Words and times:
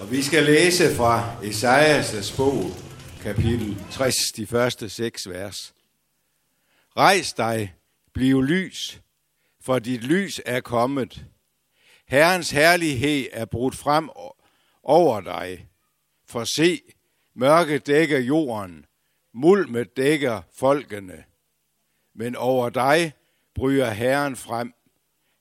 Og 0.00 0.10
vi 0.10 0.22
skal 0.22 0.42
læse 0.44 0.96
fra 0.96 1.44
Esajas 1.44 2.34
bog, 2.36 2.64
kapitel 3.22 3.84
60, 3.90 4.14
de 4.36 4.46
første 4.46 4.88
seks 4.88 5.28
vers. 5.28 5.74
Rejs 6.96 7.32
dig, 7.32 7.74
bliv 8.14 8.42
lys, 8.42 9.00
for 9.60 9.78
dit 9.78 10.04
lys 10.04 10.40
er 10.46 10.60
kommet. 10.60 11.24
Herrens 12.06 12.50
herlighed 12.50 13.26
er 13.32 13.44
brudt 13.44 13.74
frem 13.74 14.10
over 14.82 15.20
dig. 15.20 15.68
For 16.26 16.44
se, 16.44 16.80
mørke 17.34 17.78
dækker 17.78 18.18
jorden, 18.18 18.86
mulmet 19.34 19.96
dækker 19.96 20.42
folkene. 20.54 21.24
Men 22.14 22.36
over 22.36 22.70
dig 22.70 23.12
bryder 23.54 23.90
Herren 23.90 24.36
frem. 24.36 24.74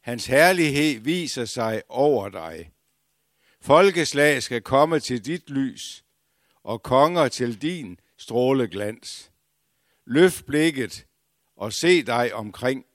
Hans 0.02 0.26
herlighed 0.26 1.00
viser 1.00 1.46
sig 1.46 1.82
over 1.89 2.30
dig. 2.30 2.71
Folkeslag 3.62 4.44
skal 4.44 4.62
komme 4.62 5.00
til 5.00 5.26
dit 5.26 5.50
lys, 5.50 6.04
og 6.64 6.84
konger 6.84 7.28
til 7.28 7.61
din 7.61 8.00
stråleglans. 8.18 9.32
Løft 10.06 10.46
blikket 10.46 11.06
og 11.56 11.74
se 11.74 12.04
dig 12.04 12.34
omkring. 12.34 12.86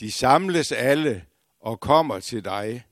De 0.00 0.12
samles 0.12 0.72
alle 0.72 1.24
og 1.60 1.80
kommer 1.80 2.20
til 2.20 2.44
dig. 2.44 2.86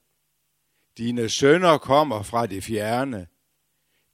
Dine 0.98 1.28
sønner 1.28 1.78
kommer 1.78 2.22
fra 2.22 2.46
det 2.46 2.64
fjerne. 2.64 3.26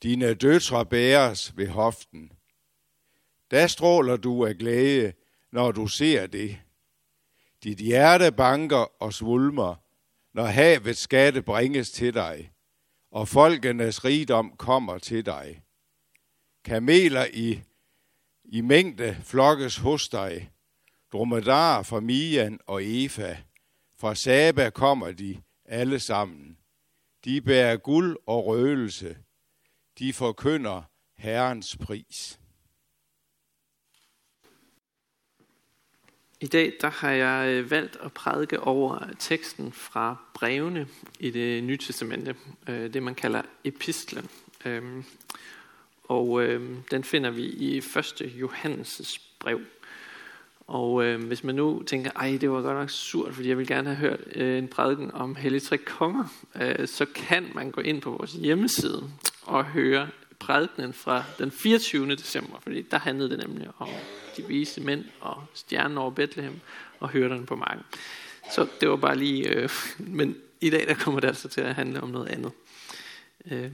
Dine 0.02 0.34
døtre 0.34 0.86
bæres 0.86 1.56
ved 1.56 1.68
hoften. 1.68 2.32
Da 3.50 3.66
stråler 3.66 4.16
du 4.16 4.46
af 4.46 4.56
glæde, 4.56 5.12
når 5.52 5.72
du 5.72 5.86
ser 5.86 6.26
det. 6.26 6.58
Dit 7.62 7.78
hjerte 7.78 8.32
banker 8.32 9.02
og 9.02 9.12
svulmer, 9.12 9.74
når 10.34 10.44
havets 10.46 11.00
skatte 11.00 11.42
bringes 11.42 11.90
til 11.90 12.14
dig, 12.14 12.51
og 13.12 13.28
folkenes 13.28 14.04
rigdom 14.04 14.56
kommer 14.56 14.98
til 14.98 15.26
dig. 15.26 15.62
Kameler 16.64 17.26
i, 17.32 17.62
i 18.44 18.60
mængde 18.60 19.16
flokkes 19.24 19.76
hos 19.76 20.08
dig, 20.08 20.50
dromedar 21.12 21.82
fra 21.82 22.00
Mian 22.00 22.60
og 22.66 22.80
Efa, 22.84 23.36
fra 23.98 24.14
Saba 24.14 24.70
kommer 24.70 25.12
de 25.12 25.42
alle 25.64 26.00
sammen. 26.00 26.58
De 27.24 27.40
bærer 27.40 27.76
guld 27.76 28.16
og 28.26 28.46
røgelse, 28.46 29.16
de 29.98 30.12
forkynder 30.12 30.82
Herrens 31.16 31.76
pris. 31.76 32.40
I 36.42 36.46
dag 36.46 36.72
der 36.80 36.90
har 36.90 37.10
jeg 37.10 37.48
øh, 37.48 37.70
valgt 37.70 37.96
at 38.00 38.12
prædike 38.12 38.60
over 38.60 38.98
teksten 39.18 39.72
fra 39.72 40.16
brevene 40.34 40.86
i 41.20 41.30
det 41.30 41.64
nye 41.64 41.76
testamente, 41.76 42.34
øh, 42.68 42.94
det 42.94 43.02
man 43.02 43.14
kalder 43.14 43.42
epistlen. 43.64 44.28
Øhm, 44.64 45.04
og 46.04 46.42
øhm, 46.42 46.76
den 46.90 47.04
finder 47.04 47.30
vi 47.30 47.42
i 47.42 47.76
1. 47.76 47.84
Johannes' 48.20 49.20
brev. 49.38 49.60
Og 50.66 51.04
øh, 51.04 51.24
hvis 51.24 51.44
man 51.44 51.54
nu 51.54 51.82
tænker, 51.82 52.10
ej, 52.16 52.38
det 52.40 52.50
var 52.50 52.62
godt 52.62 52.76
nok 52.76 52.90
surt, 52.90 53.34
fordi 53.34 53.48
jeg 53.48 53.58
vil 53.58 53.66
gerne 53.66 53.94
have 53.94 54.10
hørt 54.10 54.20
øh, 54.34 54.58
en 54.58 54.68
prædiken 54.68 55.10
om 55.14 55.34
Hellige 55.34 55.60
Tre 55.60 55.78
Konger, 55.78 56.24
øh, 56.54 56.88
så 56.88 57.06
kan 57.14 57.50
man 57.54 57.70
gå 57.70 57.80
ind 57.80 58.02
på 58.02 58.10
vores 58.10 58.32
hjemmeside 58.32 59.10
og 59.42 59.64
høre 59.64 60.08
prædikenen 60.42 60.92
fra 60.92 61.24
den 61.38 61.50
24. 61.50 62.16
december, 62.16 62.60
fordi 62.62 62.82
der 62.82 62.98
handlede 62.98 63.30
det 63.30 63.48
nemlig 63.48 63.68
om 63.78 63.88
de 64.36 64.46
vise 64.46 64.80
mænd 64.80 65.04
og 65.20 65.44
stjernen 65.54 65.98
over 65.98 66.10
Bethlehem 66.10 66.60
og 67.00 67.08
hørderne 67.08 67.46
på 67.46 67.56
marken. 67.56 67.84
Så 68.54 68.66
det 68.80 68.88
var 68.88 68.96
bare 68.96 69.16
lige, 69.16 69.48
øh, 69.48 69.70
men 70.18 70.36
i 70.60 70.70
dag 70.70 70.86
der 70.88 70.94
kommer 70.94 71.20
det 71.20 71.28
altså 71.28 71.48
til 71.48 71.60
at 71.60 71.74
handle 71.74 72.00
om 72.00 72.08
noget 72.08 72.28
andet. 72.28 72.52
Øh, 73.50 73.70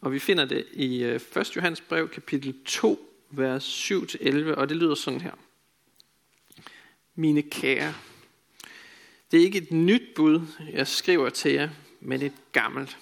og 0.00 0.12
vi 0.12 0.18
finder 0.18 0.44
det 0.44 0.66
i 0.72 1.02
øh, 1.02 1.20
1. 1.36 1.56
Johannes 1.56 1.80
brev, 1.80 2.08
kapitel 2.08 2.54
2, 2.64 3.12
vers 3.30 3.92
7-11, 3.92 4.54
og 4.54 4.68
det 4.68 4.76
lyder 4.76 4.94
sådan 4.94 5.20
her. 5.20 5.32
Mine 7.14 7.42
kære, 7.42 7.94
det 9.30 9.40
er 9.40 9.44
ikke 9.44 9.58
et 9.58 9.72
nyt 9.72 10.14
bud, 10.16 10.40
jeg 10.72 10.86
skriver 10.86 11.28
til 11.28 11.52
jer, 11.52 11.68
men 12.00 12.22
et 12.22 12.32
gammelt, 12.52 12.98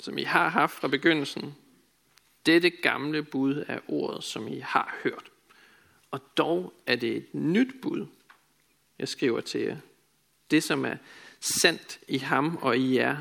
som 0.00 0.18
I 0.18 0.22
har 0.22 0.48
haft 0.48 0.74
fra 0.74 0.88
begyndelsen. 0.88 1.54
Dette 2.46 2.70
gamle 2.70 3.22
bud 3.22 3.64
er 3.68 3.78
ordet, 3.88 4.24
som 4.24 4.48
I 4.48 4.58
har 4.58 4.96
hørt. 5.02 5.30
Og 6.10 6.20
dog 6.36 6.74
er 6.86 6.96
det 6.96 7.16
et 7.16 7.34
nyt 7.34 7.80
bud, 7.82 8.06
jeg 8.98 9.08
skriver 9.08 9.40
til 9.40 9.60
jer. 9.60 9.76
Det, 10.50 10.62
som 10.62 10.84
er 10.84 10.96
sandt 11.40 11.98
i 12.08 12.18
ham 12.18 12.56
og 12.56 12.78
i 12.78 12.96
jer. 12.96 13.16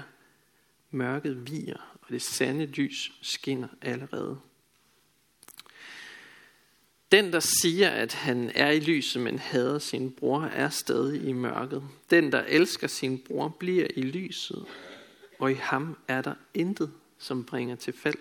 Mørket 0.93 1.51
viger, 1.51 1.97
og 2.01 2.09
det 2.09 2.21
sande 2.21 2.65
lys 2.65 3.11
skinner 3.21 3.67
allerede. 3.81 4.39
Den, 7.11 7.33
der 7.33 7.39
siger, 7.39 7.89
at 7.89 8.13
han 8.13 8.51
er 8.55 8.71
i 8.71 8.79
lyset, 8.79 9.21
men 9.21 9.39
hader 9.39 9.79
sin 9.79 10.11
bror, 10.11 10.41
er 10.41 10.69
stadig 10.69 11.23
i 11.23 11.33
mørket. 11.33 11.83
Den, 12.09 12.31
der 12.31 12.43
elsker 12.43 12.87
sin 12.87 13.19
bror, 13.19 13.47
bliver 13.47 13.87
i 13.95 14.01
lyset, 14.01 14.65
og 15.39 15.51
i 15.51 15.55
ham 15.55 15.97
er 16.07 16.21
der 16.21 16.33
intet, 16.53 16.93
som 17.17 17.45
bringer 17.45 17.75
til 17.75 17.93
fald. 17.93 18.17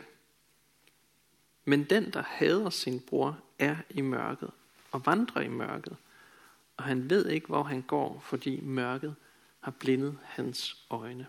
Men 1.70 1.84
den, 1.84 2.12
der 2.12 2.22
hader 2.22 2.70
sin 2.70 3.00
bror, 3.00 3.41
er 3.58 3.76
i 3.91 4.00
mørket 4.00 4.50
og 4.91 5.06
vandrer 5.06 5.42
i 5.42 5.48
mørket, 5.48 5.97
og 6.76 6.84
han 6.84 7.10
ved 7.10 7.28
ikke, 7.28 7.47
hvor 7.47 7.62
han 7.62 7.82
går, 7.82 8.20
fordi 8.25 8.60
mørket 8.60 9.16
har 9.60 9.70
blindet 9.70 10.19
hans 10.25 10.86
øjne. 10.91 11.26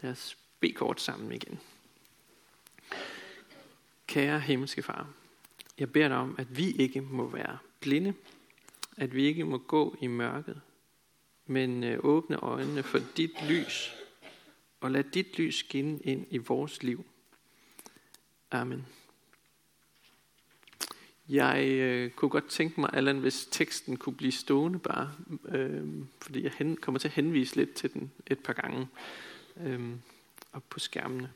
Lad 0.00 0.10
os 0.10 0.38
bede 0.60 0.72
kort 0.72 1.00
sammen 1.00 1.32
igen. 1.32 1.60
Kære 4.06 4.40
himmelske 4.40 4.82
far, 4.82 5.08
jeg 5.78 5.92
beder 5.92 6.08
dig 6.08 6.16
om, 6.16 6.34
at 6.38 6.56
vi 6.56 6.70
ikke 6.70 7.00
må 7.00 7.28
være 7.28 7.58
blinde, 7.80 8.14
at 8.96 9.14
vi 9.14 9.24
ikke 9.24 9.44
må 9.44 9.58
gå 9.58 9.96
i 10.00 10.06
mørket, 10.06 10.60
men 11.46 11.84
øh, 11.84 11.98
åbne 12.02 12.36
øjnene 12.36 12.82
for 12.82 12.98
dit 13.16 13.44
lys, 13.48 13.94
og 14.80 14.90
lad 14.90 15.04
dit 15.04 15.38
lys 15.38 15.58
skinne 15.58 15.98
ind 15.98 16.26
i 16.30 16.38
vores 16.38 16.82
liv. 16.82 17.04
Amen. 18.50 18.86
Jeg 21.28 21.66
øh, 21.66 22.10
kunne 22.10 22.28
godt 22.28 22.48
tænke 22.48 22.80
mig, 22.80 22.90
Allan, 22.92 23.18
hvis 23.18 23.48
teksten 23.50 23.96
kunne 23.96 24.14
blive 24.14 24.32
stående 24.32 24.78
bare, 24.78 25.10
øh, 25.48 25.82
fordi 26.20 26.42
jeg 26.42 26.52
hen, 26.58 26.76
kommer 26.76 26.98
til 26.98 27.08
at 27.08 27.14
henvise 27.14 27.56
lidt 27.56 27.74
til 27.74 27.92
den 27.92 28.10
et 28.26 28.38
par 28.38 28.52
gange 28.52 28.88
øh, 29.66 29.80
op 30.52 30.62
på 30.70 30.78
skærmene. 30.78 31.30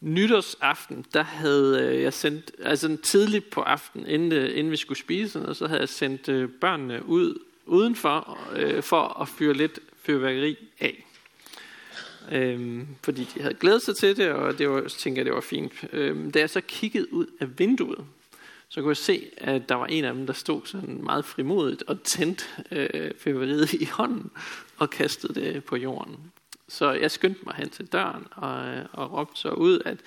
Nytårsaften, 0.00 1.04
der 1.14 1.22
havde 1.22 1.82
øh, 1.82 2.02
jeg 2.02 2.12
sendt, 2.12 2.52
altså 2.58 2.96
tidligt 3.02 3.50
på 3.50 3.60
aftenen, 3.60 4.06
inden, 4.06 4.32
øh, 4.32 4.58
inden 4.58 4.70
vi 4.70 4.76
skulle 4.76 4.98
spise, 4.98 5.46
og 5.46 5.56
så 5.56 5.66
havde 5.66 5.80
jeg 5.80 5.88
sendt 5.88 6.28
øh, 6.28 6.48
børnene 6.48 7.06
ud 7.06 7.38
udenfor 7.66 8.38
øh, 8.56 8.82
for 8.82 9.20
at 9.20 9.28
fyre 9.28 9.54
lidt 9.54 9.80
fyrværkeri 10.02 10.56
af. 10.80 11.06
Øhm, 12.32 12.86
fordi 13.02 13.28
de 13.34 13.42
havde 13.42 13.54
glædet 13.54 13.82
sig 13.82 13.96
til 13.96 14.16
det, 14.16 14.30
og 14.30 14.58
det 14.58 14.70
var, 14.70 14.80
tænker 14.80 14.88
tænkte 14.88 15.18
jeg, 15.18 15.26
det 15.26 15.34
var 15.34 15.40
fint. 15.40 15.72
Øhm, 15.92 16.30
da 16.30 16.38
jeg 16.38 16.50
så 16.50 16.60
kiggede 16.60 17.12
ud 17.12 17.26
af 17.40 17.58
vinduet, 17.58 18.04
så 18.74 18.80
kunne 18.80 18.88
jeg 18.88 18.96
se, 18.96 19.30
at 19.36 19.68
der 19.68 19.74
var 19.74 19.86
en 19.86 20.04
af 20.04 20.14
dem, 20.14 20.26
der 20.26 20.32
stod 20.32 20.60
sådan 20.64 21.00
meget 21.02 21.24
frimodigt 21.24 21.82
og 21.86 22.02
tændte 22.02 22.44
øh, 22.70 23.10
fyrværkeriet 23.18 23.72
i 23.72 23.84
hånden 23.84 24.30
og 24.76 24.90
kastede 24.90 25.34
det 25.40 25.64
på 25.64 25.76
jorden. 25.76 26.32
Så 26.68 26.92
jeg 26.92 27.10
skyndte 27.10 27.40
mig 27.44 27.54
hen 27.54 27.70
til 27.70 27.86
døren 27.86 28.26
og, 28.30 28.66
øh, 28.66 28.84
og 28.92 29.12
råbte 29.12 29.40
så 29.40 29.50
ud, 29.50 29.80
at 29.84 29.98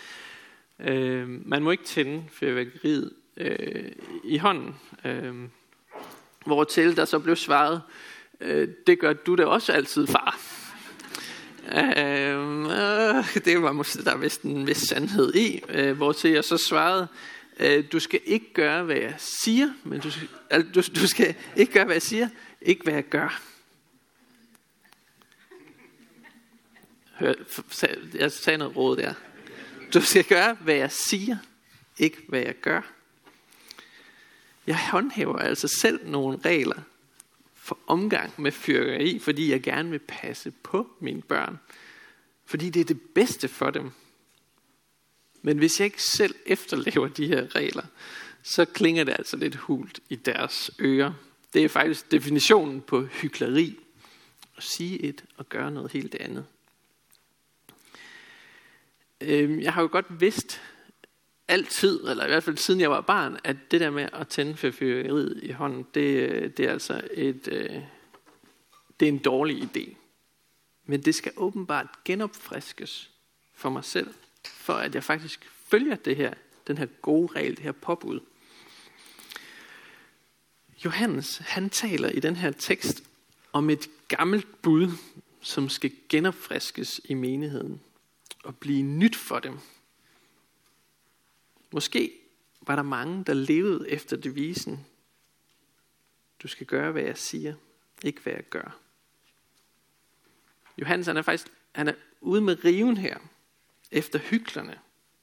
øh, 0.80 1.48
man 1.48 1.64
må 1.64 1.72
ikke 1.72 1.84
tænde 1.84 2.24
fyrværkeriet 2.32 3.12
øh, 3.38 3.92
i 4.24 4.38
hånden. 4.38 4.76
Øh, 5.06 5.36
hvortil 6.46 6.98
der 6.98 7.06
så 7.06 7.20
blev 7.20 7.36
svaret, 7.36 7.82
øh, 8.42 8.68
det 8.88 9.00
gør 9.00 9.14
du 9.14 9.36
da 9.36 9.46
også 9.46 9.72
altid, 9.74 10.08
far. 10.08 10.40
Øh, 11.72 12.60
øh, 12.60 13.46
det 13.46 13.62
var 13.62 13.72
måske 13.72 14.04
der 14.04 14.18
vist 14.18 14.42
en 14.42 14.68
vis 14.68 14.78
sandhed 14.78 15.36
i, 15.36 15.62
øh, 15.70 15.98
hvortil 15.98 16.32
jeg 16.32 16.44
så 16.44 16.58
svarede, 16.58 17.08
Øh, 17.60 17.92
du 17.92 18.00
skal 18.00 18.22
ikke 18.26 18.54
gøre, 18.54 18.84
hvad 18.84 18.96
jeg 18.96 19.16
siger, 19.18 19.74
men 19.84 20.00
du, 20.00 20.12
skal, 20.12 20.28
du, 20.76 20.82
du 20.96 21.08
skal 21.08 21.36
ikke 21.56 21.74
gøre, 21.74 21.86
hvad 21.86 21.96
jeg 21.96 22.02
siger, 22.02 22.30
ikke 22.62 22.84
hvad 22.84 22.94
jeg 22.94 23.04
gør. 23.04 23.42
Hør, 27.20 27.34
jeg 28.14 28.32
sagde 28.32 28.58
noget 28.58 28.76
råd 28.76 28.98
der. 28.98 29.14
Du 29.94 30.02
skal 30.02 30.24
gøre, 30.24 30.54
hvad 30.54 30.76
jeg 30.76 30.92
siger, 30.92 31.38
ikke 31.98 32.18
hvad 32.28 32.40
jeg 32.40 32.56
gør. 32.56 32.82
Jeg 34.68 34.90
håndhæver 34.90 35.38
altså 35.38 35.68
selv 35.68 36.10
nogle 36.10 36.40
regler 36.46 36.82
for 37.56 37.80
omgang 37.88 38.34
med 38.38 38.52
fyrkeri, 38.52 39.20
fordi 39.20 39.52
jeg 39.52 39.62
gerne 39.62 39.90
vil 39.90 40.00
passe 40.00 40.52
på 40.64 40.88
mine 41.00 41.22
børn. 41.22 41.60
Fordi 42.46 42.70
det 42.70 42.80
er 42.80 42.86
det 42.86 43.02
bedste 43.02 43.48
for 43.48 43.70
dem. 43.70 43.92
Men 45.48 45.58
hvis 45.58 45.80
jeg 45.80 45.86
ikke 45.86 46.04
selv 46.04 46.36
efterlever 46.46 47.08
de 47.08 47.28
her 47.28 47.56
regler, 47.56 47.84
så 48.44 48.66
klinger 48.66 49.04
det 49.04 49.16
altså 49.18 49.38
lidt 49.38 49.56
hult 49.56 50.00
i 50.10 50.16
deres 50.16 50.72
ører. 50.80 51.14
Det 51.54 51.64
er 51.64 51.70
faktisk 51.70 52.12
definitionen 52.12 52.82
på 52.82 53.06
hykleri. 53.06 53.80
At 54.58 54.64
sige 54.64 55.04
et 55.04 55.24
og 55.38 55.50
gøre 55.50 55.72
noget 55.72 55.92
helt 55.92 56.16
andet. 56.16 56.46
Øhm, 59.22 59.60
jeg 59.60 59.74
har 59.74 59.82
jo 59.82 59.90
godt 59.92 60.22
vidst 60.22 60.62
altid, 61.48 62.00
eller 62.10 62.26
i 62.26 62.28
hvert 62.28 62.44
fald 62.44 62.58
siden 62.58 62.82
jeg 62.82 62.92
var 62.92 63.02
barn, 63.02 63.40
at 63.44 63.58
det 63.72 63.82
der 63.82 63.90
med 63.90 64.10
at 64.14 64.28
tænde 64.28 64.58
fyrværkeriet 64.58 65.40
i 65.44 65.52
hånden, 65.52 65.86
det, 65.94 66.58
det 66.58 66.66
er 66.66 66.72
altså 66.72 67.02
et, 67.14 67.48
øh, 67.52 67.82
det 69.00 69.08
er 69.08 69.12
en 69.12 69.18
dårlig 69.18 69.64
idé. 69.64 69.96
Men 70.86 71.02
det 71.02 71.16
skal 71.16 71.32
åbenbart 71.36 71.88
genopfriskes 72.06 73.12
for 73.54 73.70
mig 73.70 73.84
selv, 73.84 74.14
for 74.48 74.74
at 74.74 74.96
jeg 74.96 75.04
faktisk 75.04 75.50
følger 75.54 75.96
det 75.96 76.16
her, 76.16 76.34
den 76.68 76.78
her 76.78 76.86
gode 76.86 77.34
regel, 77.36 77.56
det 77.56 77.64
her 77.64 77.72
påbud. 77.72 78.20
Johannes, 80.86 81.38
han 81.38 81.70
taler 81.70 82.10
i 82.10 82.20
den 82.20 82.36
her 82.36 82.52
tekst 82.52 83.04
om 83.54 83.70
et 83.70 83.90
gammelt 84.08 84.62
bud, 84.62 84.92
som 85.42 85.70
skal 85.70 85.92
genopfriskes 86.10 87.02
i 87.06 87.14
menigheden 87.14 87.82
og 88.44 88.56
blive 88.56 88.82
nyt 88.82 89.16
for 89.16 89.40
dem. 89.40 89.60
Måske 91.72 92.12
var 92.62 92.76
der 92.76 92.84
mange, 92.84 93.24
der 93.24 93.34
levede 93.34 93.90
efter 93.90 94.18
devisen, 94.18 94.86
du 96.44 96.48
skal 96.48 96.68
gøre, 96.68 96.92
hvad 96.92 97.04
jeg 97.04 97.18
siger, 97.18 97.54
ikke 98.04 98.22
hvad 98.22 98.34
jeg 98.34 98.50
gør. 98.50 98.78
Johannes 100.78 101.08
han 101.08 101.18
er 101.18 101.22
faktisk 101.22 101.48
han 101.72 101.88
er 101.88 101.94
ude 102.22 102.42
med 102.42 102.66
riven 102.66 102.98
her, 102.98 103.18
efter 103.92 104.20
hyklerne. 104.20 104.80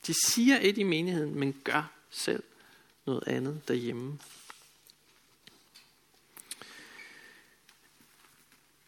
De 0.07 0.15
siger 0.27 0.59
et 0.61 0.79
i 0.79 0.83
menigheden, 0.83 1.35
men 1.39 1.61
gør 1.65 1.91
selv 2.11 2.43
noget 3.07 3.23
andet 3.27 3.69
derhjemme. 3.69 4.19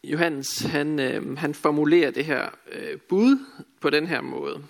Johannes 0.04 0.58
han, 0.58 0.98
øh, 0.98 1.38
han 1.38 1.54
formulerer 1.54 2.10
det 2.10 2.24
her 2.24 2.50
øh, 2.72 3.00
bud 3.00 3.38
på 3.80 3.90
den 3.90 4.06
her 4.06 4.20
måde. 4.20 4.64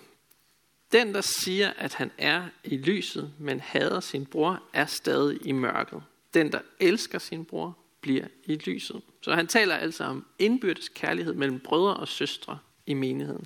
Den, 0.91 1.13
der 1.13 1.21
siger, 1.21 1.73
at 1.77 1.93
han 1.93 2.11
er 2.17 2.45
i 2.63 2.77
lyset, 2.77 3.33
men 3.39 3.59
hader 3.59 3.99
sin 3.99 4.25
bror, 4.25 4.63
er 4.73 4.85
stadig 4.85 5.39
i 5.45 5.51
mørket. 5.51 6.03
Den, 6.33 6.51
der 6.51 6.59
elsker 6.79 7.19
sin 7.19 7.45
bror, 7.45 7.77
bliver 8.01 8.27
i 8.45 8.55
lyset. 8.55 9.01
Så 9.21 9.33
han 9.33 9.47
taler 9.47 9.75
altså 9.75 10.03
om 10.03 10.25
indbyrdes 10.39 10.89
kærlighed 10.89 11.33
mellem 11.33 11.59
brødre 11.59 11.93
og 11.93 12.07
søstre 12.07 12.59
i 12.85 12.93
menigheden. 12.93 13.45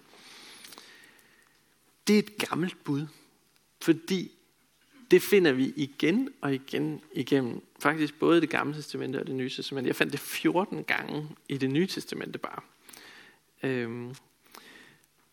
Det 2.07 2.15
er 2.15 2.19
et 2.19 2.37
gammelt 2.37 2.83
bud, 2.83 3.07
fordi 3.81 4.31
det 5.11 5.21
finder 5.21 5.51
vi 5.51 5.73
igen 5.75 6.29
og 6.41 6.53
igen 6.53 7.01
igennem. 7.13 7.61
Faktisk 7.79 8.19
både 8.19 8.41
det 8.41 8.49
gamle 8.49 8.75
testamente 8.75 9.19
og 9.19 9.27
det 9.27 9.35
nye 9.35 9.49
testamente. 9.49 9.87
Jeg 9.87 9.95
fandt 9.95 10.11
det 10.11 10.19
14 10.19 10.83
gange 10.83 11.29
i 11.49 11.57
det 11.57 11.71
nye 11.71 11.87
testamente 11.87 12.39
bare. 12.39 12.61
Øhm, 13.63 14.15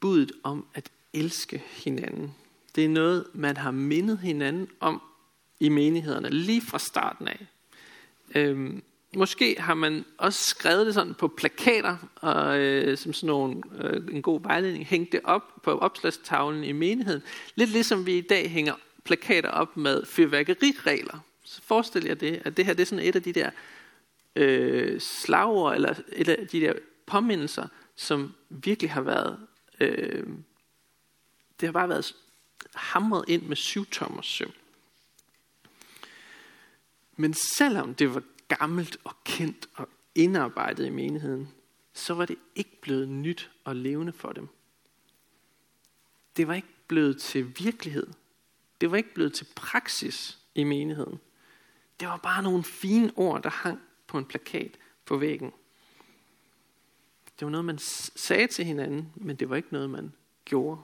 budet 0.00 0.32
om 0.42 0.66
at 0.74 0.90
elske 1.12 1.62
hinanden. 1.70 2.34
Det 2.74 2.84
er 2.84 2.88
noget, 2.88 3.26
man 3.34 3.56
har 3.56 3.70
mindet 3.70 4.18
hinanden 4.18 4.68
om 4.80 5.02
i 5.60 5.68
menighederne 5.68 6.30
lige 6.30 6.62
fra 6.62 6.78
starten 6.78 7.28
af. 7.28 7.46
Øhm, 8.34 8.82
måske 9.18 9.56
har 9.60 9.74
man 9.74 10.04
også 10.18 10.44
skrevet 10.44 10.86
det 10.86 10.94
sådan 10.94 11.14
på 11.14 11.28
plakater, 11.28 11.96
og 12.16 12.58
øh, 12.58 12.98
som 12.98 13.12
sådan 13.12 13.26
nogle, 13.26 13.62
øh, 13.80 14.14
en 14.14 14.22
god 14.22 14.42
vejledning, 14.42 14.86
hængt 14.86 15.12
det 15.12 15.20
op 15.24 15.42
på 15.62 15.78
opslagstavlen 15.78 16.64
i 16.64 16.72
menigheden. 16.72 17.22
Lidt 17.54 17.70
ligesom 17.70 18.06
vi 18.06 18.18
i 18.18 18.20
dag 18.20 18.50
hænger 18.50 18.74
plakater 19.04 19.50
op 19.50 19.76
med 19.76 20.06
fyrværkeriregler. 20.06 21.18
Så 21.44 21.62
forestil 21.62 22.04
jer 22.04 22.14
det, 22.14 22.42
at 22.44 22.56
det 22.56 22.66
her 22.66 22.72
det 22.72 22.82
er 22.82 22.86
sådan 22.86 23.04
et 23.04 23.16
af 23.16 23.22
de 23.22 23.32
der 23.32 23.50
øh, 24.36 25.00
slagord, 25.00 25.74
eller 25.74 25.94
et 26.12 26.28
af 26.28 26.48
de 26.48 26.60
der 26.60 26.72
påmindelser, 27.06 27.66
som 27.96 28.34
virkelig 28.48 28.90
har 28.90 29.00
været, 29.00 29.38
øh, 29.80 30.26
det 31.60 31.66
har 31.66 31.72
bare 31.72 31.88
været 31.88 32.14
hamret 32.74 33.24
ind 33.28 33.42
med 33.42 33.56
syv 33.56 33.86
tommer 33.86 34.22
søm. 34.22 34.52
Men 37.16 37.34
selvom 37.34 37.94
det 37.94 38.14
var 38.14 38.22
gammelt 38.48 38.96
og 39.04 39.14
kendt 39.24 39.68
og 39.74 39.88
indarbejdet 40.14 40.86
i 40.86 40.90
menigheden, 40.90 41.48
så 41.92 42.14
var 42.14 42.24
det 42.24 42.36
ikke 42.54 42.80
blevet 42.80 43.08
nyt 43.08 43.50
og 43.64 43.76
levende 43.76 44.12
for 44.12 44.32
dem. 44.32 44.48
Det 46.36 46.48
var 46.48 46.54
ikke 46.54 46.68
blevet 46.88 47.20
til 47.20 47.58
virkelighed. 47.58 48.06
Det 48.80 48.90
var 48.90 48.96
ikke 48.96 49.14
blevet 49.14 49.32
til 49.32 49.46
praksis 49.56 50.38
i 50.54 50.64
menigheden. 50.64 51.20
Det 52.00 52.08
var 52.08 52.16
bare 52.16 52.42
nogle 52.42 52.64
fine 52.64 53.12
ord, 53.16 53.42
der 53.42 53.50
hang 53.50 53.80
på 54.06 54.18
en 54.18 54.24
plakat 54.24 54.78
på 55.04 55.16
væggen. 55.16 55.52
Det 57.38 57.46
var 57.46 57.50
noget, 57.50 57.64
man 57.64 57.78
sagde 57.78 58.46
til 58.46 58.64
hinanden, 58.64 59.12
men 59.16 59.36
det 59.36 59.50
var 59.50 59.56
ikke 59.56 59.72
noget, 59.72 59.90
man 59.90 60.12
gjorde. 60.44 60.80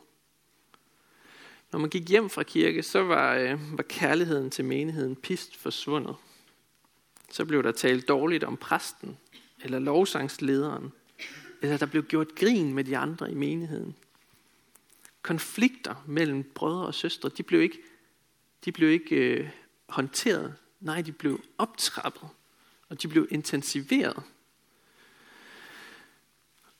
Når 1.72 1.78
man 1.78 1.90
gik 1.90 2.08
hjem 2.08 2.30
fra 2.30 2.42
kirke, 2.42 2.82
så 2.82 3.02
var, 3.02 3.34
øh, 3.34 3.76
var 3.76 3.82
kærligheden 3.82 4.50
til 4.50 4.64
menigheden 4.64 5.16
pist 5.16 5.56
forsvundet. 5.56 6.16
Så 7.34 7.44
blev 7.44 7.62
der 7.62 7.72
talt 7.72 8.08
dårligt 8.08 8.44
om 8.44 8.56
præsten, 8.56 9.16
eller 9.64 9.78
lovsangslederen, 9.78 10.92
eller 11.62 11.76
der 11.76 11.86
blev 11.86 12.02
gjort 12.02 12.34
grin 12.34 12.74
med 12.74 12.84
de 12.84 12.96
andre 12.96 13.30
i 13.30 13.34
menigheden 13.34 13.96
konflikter 15.24 16.04
mellem 16.06 16.44
brødre 16.54 16.86
og 16.86 16.94
søstre, 16.94 17.28
de 17.28 17.42
blev 17.42 17.62
ikke, 17.62 17.78
de 18.64 18.72
blev 18.72 18.90
ikke 18.90 19.16
øh, 19.16 19.50
håndteret. 19.88 20.54
Nej, 20.80 21.02
de 21.02 21.12
blev 21.12 21.40
optrappet, 21.58 22.28
og 22.88 23.02
de 23.02 23.08
blev 23.08 23.28
intensiveret. 23.30 24.22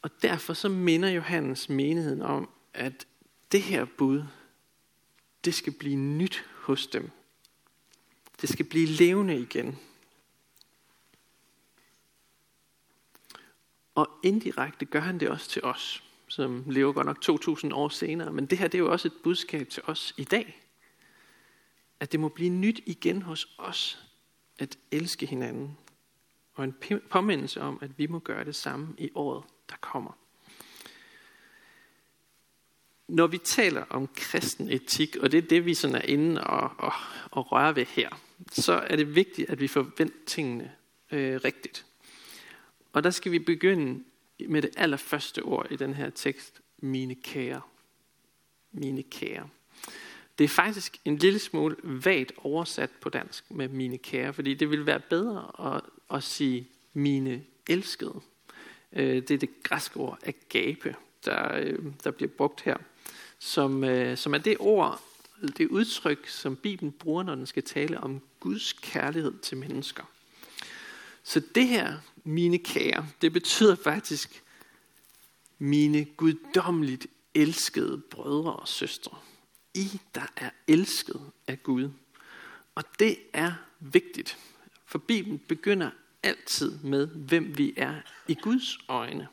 Og 0.03 0.11
derfor 0.23 0.55
så 0.55 0.69
minder 0.69 1.09
Johannes 1.09 1.69
menigheden 1.69 2.23
om, 2.23 2.49
at 2.75 3.07
det 3.53 3.63
her 3.63 3.85
bud, 3.85 4.23
det 5.45 5.55
skal 5.55 5.73
blive 5.73 5.97
nyt 5.97 6.45
hos 6.55 6.87
dem. 6.87 7.11
Det 8.41 8.49
skal 8.49 8.65
blive 8.65 8.87
levende 8.87 9.39
igen. 9.39 9.79
Og 13.95 14.11
indirekte 14.23 14.85
gør 14.85 15.01
han 15.01 15.21
det 15.21 15.29
også 15.29 15.49
til 15.49 15.65
os 15.65 16.05
som 16.29 16.65
lever 16.67 16.93
godt 16.93 17.07
nok 17.07 17.21
2000 17.21 17.73
år 17.73 17.89
senere. 17.89 18.33
Men 18.33 18.47
det 18.47 18.59
her 18.59 18.69
det 18.69 18.79
er 18.79 18.83
jo 18.83 18.93
også 18.93 19.09
et 19.09 19.15
budskab 19.23 19.69
til 19.69 19.83
os 19.87 20.15
i 20.17 20.25
dag. 20.25 20.63
At 22.01 22.13
det 22.13 22.21
må 22.21 22.29
blive 22.29 22.51
nyt 22.51 22.81
igen 22.87 23.23
hos 23.23 23.49
os 23.59 24.07
at 24.59 24.79
elske 24.91 25.27
hinanden. 25.27 25.79
Og 26.55 26.65
en 26.65 26.75
påmindelse 27.11 27.61
om, 27.61 27.79
at 27.83 27.99
vi 27.99 28.07
må 28.07 28.19
gøre 28.19 28.45
det 28.45 28.55
samme 28.55 28.95
i 28.99 29.11
året, 29.15 29.45
der 29.71 29.77
kommer. 29.81 30.19
Når 33.09 33.27
vi 33.27 33.39
taler 33.39 33.85
om 33.91 34.09
kristen 34.17 34.71
etik, 34.71 35.17
og 35.17 35.33
det 35.33 35.39
er 35.39 35.49
det, 35.49 35.65
vi 35.65 35.75
sådan 35.75 35.97
er 35.97 36.03
inde 36.03 36.45
og, 36.45 36.71
og, 36.79 36.93
og 37.31 37.53
rører 37.53 37.73
ved 37.73 37.87
her, 37.87 38.21
så 38.53 38.73
er 38.73 38.97
det 38.97 39.15
vigtigt, 39.15 39.51
at 39.51 39.61
vi 39.61 39.69
får 39.69 39.87
vendt 39.99 40.25
tingene 40.25 40.73
øh, 41.13 41.41
rigtigt. 41.45 41.87
Og 42.95 43.05
der 43.05 43.11
skal 43.11 43.33
vi 43.33 43.39
begynde 43.39 44.05
med 44.49 44.63
det 44.63 44.71
allerførste 44.77 45.43
ord 45.43 45.67
i 45.71 45.77
den 45.77 45.95
her 45.95 46.11
tekst, 46.11 46.61
mine 46.79 47.15
kære. 47.15 47.61
Mine 48.73 49.03
kære. 49.03 49.49
Det 50.39 50.45
er 50.45 50.49
faktisk 50.49 50.97
en 51.05 51.17
lille 51.17 51.39
smule 51.39 51.77
vagt 51.83 52.33
oversat 52.37 52.91
på 53.01 53.09
dansk 53.09 53.51
med 53.51 53.69
mine 53.69 53.99
kære, 53.99 54.33
fordi 54.33 54.55
det 54.55 54.71
vil 54.71 54.87
være 54.87 55.01
bedre 55.01 55.75
at, 55.75 55.83
at 56.17 56.23
sige 56.23 56.69
mine 56.93 57.45
elskede. 57.67 58.21
Øh, 58.93 59.17
det 59.17 59.31
er 59.31 59.39
det 59.39 59.63
græske 59.63 59.97
ord 59.97 60.19
agape, 60.23 60.97
der, 61.25 61.57
øh, 61.57 61.79
der 62.05 62.11
bliver 62.11 62.31
brugt 62.31 62.61
her, 62.61 62.77
som, 63.39 63.85
øh, 63.85 64.17
som 64.17 64.35
er 64.35 64.39
det 64.39 64.57
ord, 64.59 65.01
det 65.57 65.69
udtryk, 65.69 66.29
som 66.29 66.57
Bibelen 66.57 66.93
bruger, 66.93 67.23
når 67.23 67.35
den 67.35 67.47
skal 67.47 67.63
tale 67.63 68.01
om 68.01 68.21
Guds 68.41 68.73
kærlighed 68.73 69.39
til 69.39 69.57
mennesker. 69.57 70.05
Så 71.23 71.43
det 71.55 71.69
her, 71.69 71.95
mine 72.25 72.59
kære, 72.59 73.07
det 73.21 73.33
betyder 73.33 73.75
faktisk 73.75 74.43
mine 75.59 76.05
guddommeligt 76.05 77.07
elskede 77.35 77.99
brødre 77.99 78.57
og 78.57 78.69
søstre. 78.69 79.19
I, 79.75 80.01
der 80.15 80.27
er 80.37 80.51
elsket 80.69 81.21
af 81.47 81.63
Gud. 81.63 81.91
Og 82.75 82.85
det 82.99 83.19
er 83.33 83.53
vigtigt, 83.81 84.39
for 84.87 84.99
Bibelen 84.99 85.39
begynder 85.39 85.91
altid 86.23 86.79
med, 86.79 87.07
hvem 87.07 87.59
vi 87.59 87.75
er 87.77 87.95
i 88.29 88.35
Guds 88.35 88.79
øjne. 88.89 89.29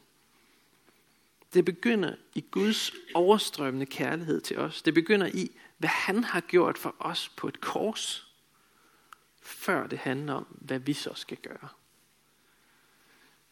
Det 1.53 1.65
begynder 1.65 2.15
i 2.35 2.45
Guds 2.51 2.91
overstrømmende 3.13 3.85
kærlighed 3.85 4.41
til 4.41 4.57
os. 4.57 4.81
Det 4.81 4.93
begynder 4.93 5.27
i, 5.27 5.51
hvad 5.77 5.89
han 5.89 6.23
har 6.23 6.41
gjort 6.41 6.77
for 6.77 6.95
os 6.99 7.29
på 7.29 7.47
et 7.47 7.61
kors, 7.61 8.27
før 9.41 9.87
det 9.87 9.99
handler 9.99 10.33
om, 10.33 10.47
hvad 10.49 10.79
vi 10.79 10.93
så 10.93 11.13
skal 11.15 11.37
gøre. 11.37 11.69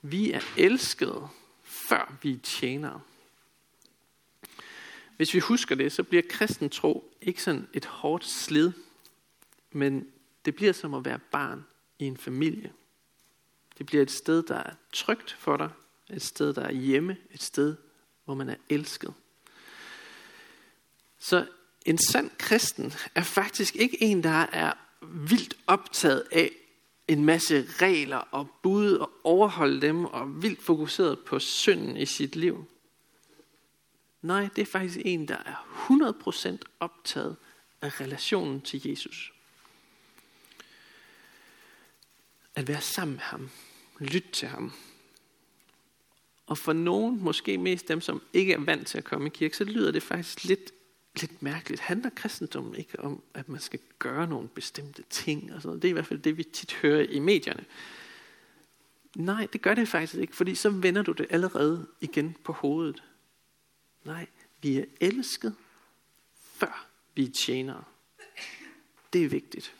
Vi 0.01 0.31
er 0.31 0.41
elskede, 0.57 1.27
før 1.63 2.17
vi 2.21 2.33
er 2.33 2.39
tjenere. 2.43 3.01
Hvis 5.17 5.33
vi 5.33 5.39
husker 5.39 5.75
det, 5.75 5.91
så 5.91 6.03
bliver 6.03 6.23
kristen 6.29 6.69
tro 6.69 7.13
ikke 7.21 7.43
sådan 7.43 7.67
et 7.73 7.85
hårdt 7.85 8.25
slid, 8.25 8.71
men 9.71 10.07
det 10.45 10.55
bliver 10.55 10.73
som 10.73 10.93
at 10.93 11.05
være 11.05 11.19
barn 11.31 11.65
i 11.99 12.05
en 12.05 12.17
familie. 12.17 12.73
Det 13.77 13.85
bliver 13.85 14.03
et 14.03 14.11
sted, 14.11 14.43
der 14.43 14.55
er 14.55 14.73
trygt 14.93 15.31
for 15.31 15.57
dig, 15.57 15.69
et 16.09 16.21
sted, 16.21 16.53
der 16.53 16.61
er 16.61 16.71
hjemme, 16.71 17.17
et 17.31 17.41
sted, 17.41 17.75
hvor 18.25 18.33
man 18.33 18.49
er 18.49 18.55
elsket. 18.69 19.13
Så 21.19 21.47
en 21.85 21.97
sand 21.97 22.31
kristen 22.37 22.93
er 23.15 23.23
faktisk 23.23 23.75
ikke 23.75 24.03
en, 24.03 24.23
der 24.23 24.45
er 24.51 24.73
vildt 25.01 25.57
optaget 25.67 26.23
af 26.31 26.51
en 27.09 27.25
masse 27.25 27.65
regler 27.81 28.17
og 28.17 28.49
bud 28.63 28.93
og 28.93 29.11
overholde 29.23 29.81
dem 29.81 30.05
og 30.05 30.43
vildt 30.43 30.61
fokuseret 30.61 31.19
på 31.19 31.39
synden 31.39 31.97
i 31.97 32.05
sit 32.05 32.35
liv. 32.35 32.65
Nej, 34.21 34.49
det 34.55 34.61
er 34.61 34.65
faktisk 34.65 34.97
en, 35.05 35.27
der 35.27 35.37
er 35.45 35.87
100% 36.51 36.57
optaget 36.79 37.35
af 37.81 38.01
relationen 38.01 38.61
til 38.61 38.87
Jesus. 38.87 39.33
At 42.55 42.67
være 42.67 42.81
sammen 42.81 43.15
med 43.15 43.23
ham. 43.23 43.49
Lytte 43.99 44.31
til 44.31 44.47
ham. 44.47 44.73
Og 46.45 46.57
for 46.57 46.73
nogen, 46.73 47.23
måske 47.23 47.57
mest 47.57 47.87
dem, 47.87 48.01
som 48.01 48.21
ikke 48.33 48.53
er 48.53 48.59
vant 48.59 48.87
til 48.87 48.97
at 48.97 49.03
komme 49.03 49.27
i 49.27 49.29
kirke, 49.29 49.57
så 49.57 49.63
lyder 49.63 49.91
det 49.91 50.03
faktisk 50.03 50.43
lidt, 50.43 50.71
lidt 51.21 51.43
mærkeligt. 51.43 51.81
Handler 51.81 52.09
kristendommen 52.09 52.75
ikke 52.75 52.99
om, 52.99 53.23
at 53.33 53.49
man 53.49 53.61
skal 53.61 53.79
gøre 53.99 54.27
nogle 54.27 54.47
bestemte 54.47 55.03
ting? 55.09 55.53
Og 55.53 55.61
sådan 55.61 55.67
noget? 55.67 55.81
Det 55.81 55.87
er 55.87 55.89
i 55.89 55.93
hvert 55.93 56.07
fald 56.07 56.19
det, 56.19 56.37
vi 56.37 56.43
tit 56.43 56.73
hører 56.73 57.01
i 57.01 57.19
medierne. 57.19 57.65
Nej, 59.15 59.47
det 59.53 59.61
gør 59.61 59.73
det 59.73 59.87
faktisk 59.87 60.21
ikke, 60.21 60.35
fordi 60.35 60.55
så 60.55 60.69
vender 60.69 61.01
du 61.01 61.11
det 61.11 61.27
allerede 61.29 61.87
igen 62.01 62.35
på 62.43 62.53
hovedet. 62.53 63.03
Nej, 64.03 64.27
vi 64.61 64.77
er 64.77 64.85
elsket, 65.01 65.55
før 66.53 66.87
vi 67.15 67.23
er 67.23 67.31
tjenere. 67.45 67.83
Det 69.13 69.23
er 69.23 69.29
vigtigt. 69.29 69.75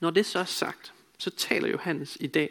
Når 0.00 0.10
det 0.10 0.26
så 0.26 0.38
er 0.38 0.44
sagt, 0.44 0.92
så 1.18 1.30
taler 1.30 1.68
Johannes 1.68 2.16
i 2.20 2.26
dag 2.26 2.50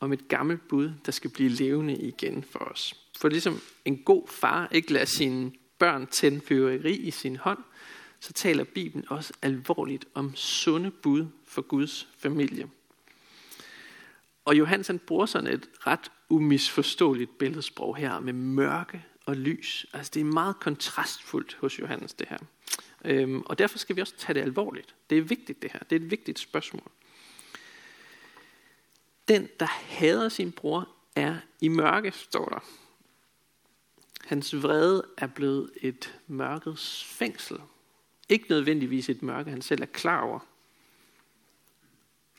om 0.00 0.12
et 0.12 0.28
gammelt 0.28 0.68
bud, 0.68 0.92
der 1.06 1.12
skal 1.12 1.30
blive 1.30 1.48
levende 1.48 1.96
igen 1.96 2.42
for 2.42 2.58
os. 2.58 2.94
For 3.18 3.28
ligesom 3.28 3.60
en 3.84 4.02
god 4.02 4.28
far 4.28 4.68
ikke 4.72 4.92
lader 4.92 5.06
sine 5.06 5.52
børn 5.82 6.06
tænde 6.06 6.40
fyrværkeri 6.40 6.96
i 6.96 7.10
sin 7.10 7.36
hånd, 7.36 7.58
så 8.20 8.32
taler 8.32 8.64
Bibelen 8.64 9.04
også 9.08 9.32
alvorligt 9.42 10.04
om 10.14 10.34
sunde 10.34 10.90
bud 10.90 11.26
for 11.46 11.62
Guds 11.62 12.08
familie. 12.18 12.70
Og 14.44 14.58
Johannes 14.58 14.86
han 14.86 14.98
bruger 14.98 15.26
sådan 15.26 15.54
et 15.54 15.68
ret 15.86 16.10
umisforståeligt 16.28 17.38
billedsprog 17.38 17.96
her 17.96 18.20
med 18.20 18.32
mørke 18.32 19.04
og 19.26 19.36
lys. 19.36 19.86
Altså 19.92 20.10
det 20.14 20.20
er 20.20 20.24
meget 20.24 20.60
kontrastfuldt 20.60 21.54
hos 21.60 21.78
Johannes 21.80 22.14
det 22.14 22.28
her. 22.28 22.38
Øhm, 23.04 23.42
og 23.46 23.58
derfor 23.58 23.78
skal 23.78 23.96
vi 23.96 24.00
også 24.00 24.16
tage 24.16 24.34
det 24.34 24.40
alvorligt. 24.40 24.94
Det 25.10 25.18
er 25.18 25.22
vigtigt 25.22 25.62
det 25.62 25.72
her. 25.72 25.78
Det 25.78 25.96
er 25.96 26.00
et 26.00 26.10
vigtigt 26.10 26.38
spørgsmål. 26.38 26.90
Den, 29.28 29.48
der 29.60 29.66
hader 29.66 30.28
sin 30.28 30.52
bror, 30.52 30.88
er 31.16 31.36
i 31.60 31.68
mørke, 31.68 32.10
står 32.10 32.48
der. 32.48 32.81
Hans 34.26 34.62
vrede 34.62 35.04
er 35.16 35.26
blevet 35.26 35.70
et 35.82 36.18
mørkets 36.26 37.04
fængsel. 37.04 37.58
Ikke 38.28 38.50
nødvendigvis 38.50 39.08
et 39.08 39.22
mørke, 39.22 39.50
han 39.50 39.62
selv 39.62 39.82
er 39.82 39.86
klar 39.86 40.22
over. 40.22 40.38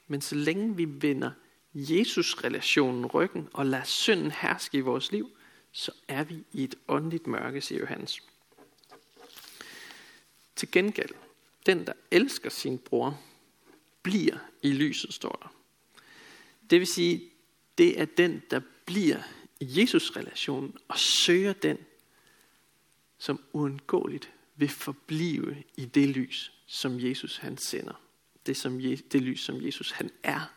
Men 0.08 0.22
så 0.22 0.36
længe 0.36 0.76
vi 0.76 0.86
vender 0.88 1.32
Jesus-relationen 1.74 3.06
ryggen 3.06 3.50
og 3.54 3.66
lader 3.66 3.84
synden 3.84 4.32
herske 4.32 4.78
i 4.78 4.82
vores 4.82 5.12
liv, 5.12 5.32
så 5.72 5.92
er 6.08 6.24
vi 6.24 6.44
i 6.52 6.64
et 6.64 6.76
åndeligt 6.88 7.28
mørke, 7.28 7.62
siger 7.62 7.80
Johannes. 7.80 8.20
Til 10.56 10.72
gengæld, 10.72 11.10
den 11.66 11.88
der 11.88 11.94
elsker 12.12 12.50
sin 12.50 12.78
bror, 12.78 13.22
bliver 14.04 14.38
i 14.62 14.72
lyset, 14.72 15.14
står 15.14 15.40
der. 15.42 15.54
Det 16.70 16.80
vil 16.80 16.88
sige, 16.88 17.30
det 17.78 18.02
er 18.02 18.06
den, 18.06 18.42
der 18.52 18.62
bliver 18.86 19.18
Jesus-relationen 19.70 20.78
og 20.88 21.00
søger 21.00 21.54
den, 21.54 21.78
som 23.18 23.40
uundgåeligt 23.54 24.32
vil 24.56 24.70
forblive 24.70 25.64
i 25.78 25.86
det 25.86 26.10
lys, 26.10 26.52
som 26.68 27.00
Jesus 27.00 27.38
han 27.38 27.58
sender. 27.58 28.02
Det, 28.46 28.58
som, 28.58 28.80
det 29.12 29.22
lys, 29.22 29.40
som 29.40 29.66
Jesus 29.66 29.92
han 29.92 30.10
er. 30.24 30.54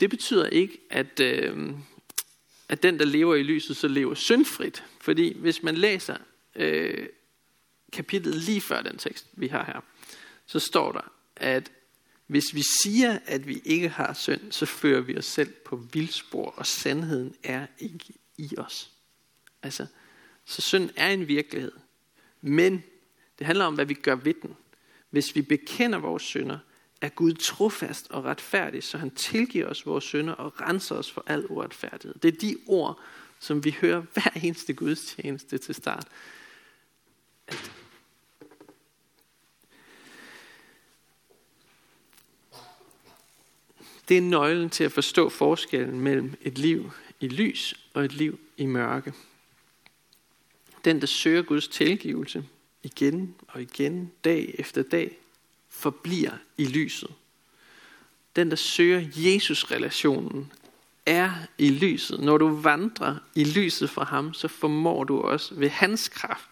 Det 0.00 0.10
betyder 0.10 0.46
ikke, 0.46 0.80
at, 0.90 1.20
øh, 1.20 1.72
at 2.68 2.82
den, 2.82 2.98
der 2.98 3.04
lever 3.04 3.34
i 3.34 3.42
lyset, 3.42 3.76
så 3.76 3.88
lever 3.88 4.14
syndfrit. 4.14 4.84
Fordi 5.00 5.38
hvis 5.38 5.62
man 5.62 5.74
læser 5.74 6.16
øh, 6.54 7.08
kapitlet 7.92 8.34
lige 8.34 8.60
før 8.60 8.82
den 8.82 8.98
tekst, 8.98 9.26
vi 9.32 9.48
har 9.48 9.64
her, 9.64 9.80
så 10.46 10.58
står 10.58 10.92
der, 10.92 11.12
at 11.36 11.72
hvis 12.26 12.54
vi 12.54 12.62
siger, 12.82 13.18
at 13.26 13.48
vi 13.48 13.60
ikke 13.64 13.88
har 13.88 14.12
synd, 14.12 14.52
så 14.52 14.66
fører 14.66 15.00
vi 15.00 15.18
os 15.18 15.24
selv 15.24 15.52
på 15.52 15.76
vildspor, 15.76 16.54
og 16.56 16.66
sandheden 16.66 17.34
er 17.42 17.66
ikke 17.78 18.14
i 18.38 18.50
os. 18.58 18.90
Altså, 19.62 19.86
så 20.44 20.62
synd 20.62 20.90
er 20.96 21.10
en 21.10 21.28
virkelighed. 21.28 21.72
Men 22.40 22.82
det 23.38 23.46
handler 23.46 23.64
om, 23.64 23.74
hvad 23.74 23.84
vi 23.84 23.94
gør 23.94 24.14
ved 24.14 24.34
den. 24.42 24.56
Hvis 25.10 25.34
vi 25.34 25.42
bekender 25.42 25.98
vores 25.98 26.22
synder, 26.22 26.58
er 27.00 27.08
Gud 27.08 27.32
trofast 27.34 28.10
og 28.10 28.24
retfærdig, 28.24 28.82
så 28.82 28.98
han 28.98 29.10
tilgiver 29.10 29.66
os 29.66 29.86
vores 29.86 30.04
synder 30.04 30.32
og 30.32 30.60
renser 30.60 30.94
os 30.94 31.10
for 31.10 31.24
al 31.26 31.46
uretfærdighed. 31.46 32.14
Det 32.22 32.34
er 32.34 32.38
de 32.38 32.56
ord, 32.66 33.00
som 33.40 33.64
vi 33.64 33.76
hører 33.80 34.02
hver 34.14 34.30
eneste 34.42 34.72
gudstjeneste 34.72 35.58
til 35.58 35.74
start. 35.74 36.08
Det 44.08 44.16
er 44.16 44.22
nøglen 44.22 44.70
til 44.70 44.84
at 44.84 44.92
forstå 44.92 45.28
forskellen 45.28 46.00
mellem 46.00 46.34
et 46.42 46.58
liv 46.58 46.92
i 47.20 47.28
lys 47.28 47.74
og 47.94 48.04
et 48.04 48.12
liv 48.12 48.40
i 48.56 48.66
mørke. 48.66 49.12
Den, 50.84 51.00
der 51.00 51.06
søger 51.06 51.42
Guds 51.42 51.68
tilgivelse 51.68 52.44
igen 52.82 53.34
og 53.48 53.62
igen, 53.62 54.12
dag 54.24 54.54
efter 54.58 54.82
dag, 54.82 55.16
forbliver 55.68 56.32
i 56.58 56.64
lyset. 56.64 57.10
Den, 58.36 58.50
der 58.50 58.56
søger 58.56 59.04
Jesus-relationen, 59.16 60.52
er 61.06 61.32
i 61.58 61.70
lyset. 61.70 62.20
Når 62.20 62.38
du 62.38 62.48
vandrer 62.48 63.16
i 63.34 63.44
lyset 63.44 63.90
fra 63.90 64.04
ham, 64.04 64.34
så 64.34 64.48
formår 64.48 65.04
du 65.04 65.20
også 65.20 65.54
ved 65.54 65.68
hans 65.68 66.08
kraft 66.08 66.48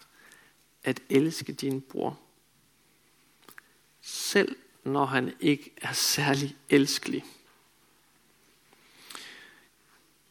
at 0.83 0.99
elske 1.09 1.53
din 1.53 1.81
bror. 1.81 2.19
Selv 4.01 4.55
når 4.83 5.05
han 5.05 5.33
ikke 5.39 5.71
er 5.81 5.93
særlig 5.93 6.55
elskelig. 6.69 7.23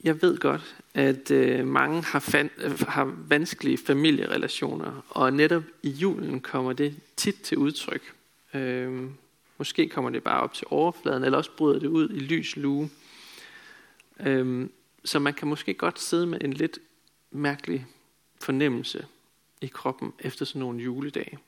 Jeg 0.04 0.23
ved 0.23 0.38
godt, 0.38 0.76
at 0.94 1.30
øh, 1.30 1.66
mange 1.66 2.02
har, 2.02 2.18
fan, 2.18 2.50
øh, 2.59 2.80
har 2.80 3.04
vanskelige 3.04 3.78
familierelationer, 3.78 5.06
og 5.09 5.32
netop 5.32 5.62
i 5.82 5.90
julen 5.90 6.40
kommer 6.40 6.73
det 6.73 6.97
tit 7.16 7.40
til 7.42 7.59
udtryk. 7.59 8.14
Øh, 8.54 9.11
måske 9.59 9.88
kommer 9.88 10.11
det 10.11 10.23
bare 10.23 10.40
op 10.40 10.54
til 10.54 10.66
overfladen, 10.71 11.25
eller 11.25 11.38
også 11.38 11.50
bryder 11.56 11.78
det 11.78 11.87
ud 11.87 12.09
i 12.09 12.18
lys 12.18 12.56
lue. 12.56 12.90
Øh, 14.21 14.68
så 15.04 15.18
man 15.18 15.35
kan 15.35 15.49
måske 15.49 15.75
godt 15.75 16.00
sidde 16.00 16.26
med 16.26 16.40
en 16.44 16.52
lidt 16.52 16.78
mærkelig 17.30 17.87
fornemmelse 18.40 19.06
i 19.61 19.66
kroppen 19.66 20.12
efter 20.18 20.44
sådan 20.44 20.61
nogle 20.61 20.82
juledage. 20.82 21.38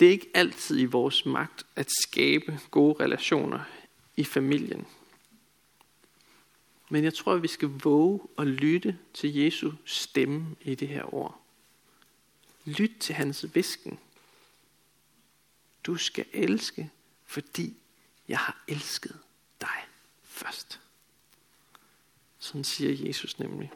Det 0.00 0.08
er 0.08 0.12
ikke 0.12 0.30
altid 0.34 0.80
i 0.80 0.84
vores 0.84 1.26
magt 1.26 1.66
at 1.76 1.90
skabe 1.90 2.60
gode 2.70 3.04
relationer 3.04 3.60
i 4.16 4.24
familien. 4.24 4.86
Men 6.88 7.04
jeg 7.04 7.14
tror, 7.14 7.34
at 7.34 7.42
vi 7.42 7.48
skal 7.48 7.68
våge 7.68 8.20
at 8.38 8.46
lytte 8.46 8.98
til 9.14 9.34
Jesu 9.34 9.72
stemme 9.84 10.56
i 10.60 10.74
det 10.74 10.88
her 10.88 11.14
ord. 11.14 11.40
Lyt 12.64 12.92
til 13.00 13.14
hans 13.14 13.54
visken. 13.54 13.98
Du 15.84 15.96
skal 15.96 16.26
elske, 16.32 16.90
fordi 17.24 17.76
jeg 18.28 18.38
har 18.38 18.64
elsket 18.68 19.18
dig 19.60 19.88
først. 20.22 20.80
Sådan 22.38 22.64
siger 22.64 23.06
Jesus 23.06 23.38
nemlig. 23.38 23.72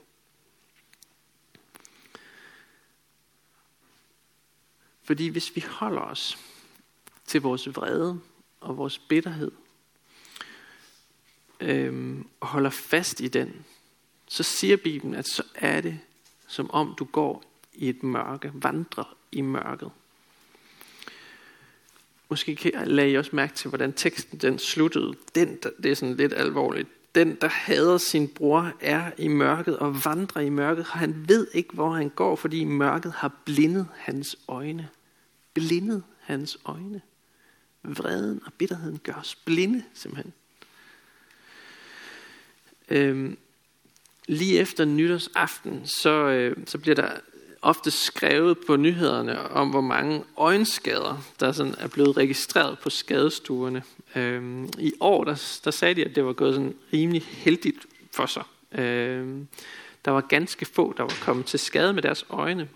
Fordi 5.02 5.28
hvis 5.28 5.56
vi 5.56 5.60
holder 5.60 6.00
os 6.00 6.38
til 7.24 7.42
vores 7.42 7.76
vrede 7.76 8.20
og 8.60 8.76
vores 8.76 8.98
bitterhed, 8.98 9.52
øhm, 11.60 12.26
og 12.40 12.48
holder 12.48 12.70
fast 12.70 13.20
i 13.20 13.28
den, 13.28 13.64
så 14.26 14.42
siger 14.42 14.76
Bibelen, 14.76 15.14
at 15.14 15.28
så 15.28 15.42
er 15.54 15.80
det, 15.80 15.98
som 16.48 16.70
om 16.70 16.94
du 16.98 17.04
går 17.04 17.44
i 17.74 17.88
et 17.88 18.02
mørke, 18.02 18.50
vandrer 18.54 19.16
i 19.32 19.40
mørket. 19.40 19.90
Måske 22.28 22.72
lagde 22.84 23.10
I 23.10 23.16
også 23.16 23.36
mærke 23.36 23.54
til, 23.54 23.68
hvordan 23.68 23.92
teksten 23.92 24.38
den 24.38 24.58
sluttede. 24.58 25.14
Den, 25.34 25.58
det 25.82 25.90
er 25.90 25.94
sådan 25.94 26.16
lidt 26.16 26.32
alvorligt. 26.32 26.88
Den, 27.14 27.34
der 27.40 27.48
hader 27.48 27.98
sin 27.98 28.28
bror, 28.28 28.72
er 28.80 29.10
i 29.18 29.28
mørket 29.28 29.78
og 29.78 30.04
vandrer 30.04 30.42
i 30.42 30.48
mørket. 30.48 30.84
Han 30.84 31.28
ved 31.28 31.46
ikke, 31.54 31.74
hvor 31.74 31.90
han 31.90 32.08
går, 32.08 32.36
fordi 32.36 32.64
mørket 32.64 33.12
har 33.12 33.32
blindet 33.44 33.88
hans 33.96 34.36
øjne. 34.48 34.88
Blindet 35.54 36.02
hans 36.20 36.58
øjne. 36.64 37.00
Vreden 37.82 38.42
og 38.46 38.52
bitterheden 38.52 38.98
gør 38.98 39.12
os 39.12 39.34
blinde, 39.34 39.84
simpelthen. 39.94 40.32
Øhm, 42.90 43.38
lige 44.28 44.58
efter 44.58 44.84
nytårsaften, 44.84 45.86
så, 45.86 46.10
øh, 46.10 46.56
så 46.66 46.78
bliver 46.78 46.94
der 46.94 47.10
ofte 47.62 47.90
skrevet 47.90 48.58
på 48.66 48.76
nyhederne 48.76 49.50
om, 49.50 49.70
hvor 49.70 49.80
mange 49.80 50.24
øjenskader, 50.36 51.22
der 51.40 51.52
sådan 51.52 51.74
er 51.78 51.88
blevet 51.88 52.16
registreret 52.16 52.78
på 52.78 52.90
skadestuerne. 52.90 53.82
Øhm, 54.14 54.70
I 54.78 54.92
år, 55.00 55.24
der, 55.24 55.60
der 55.64 55.70
sagde 55.70 55.94
de, 55.94 56.04
at 56.04 56.16
det 56.16 56.24
var 56.24 56.32
gået 56.32 56.54
sådan 56.54 56.74
rimelig 56.92 57.22
heldigt 57.22 57.86
for 58.12 58.26
sig. 58.26 58.42
Øhm, 58.72 59.48
der 60.04 60.10
var 60.10 60.20
ganske 60.20 60.66
få, 60.66 60.94
der 60.96 61.02
var 61.02 61.16
kommet 61.20 61.46
til 61.46 61.58
skade 61.58 61.92
med 61.92 62.02
deres 62.02 62.24
øjne. 62.28 62.68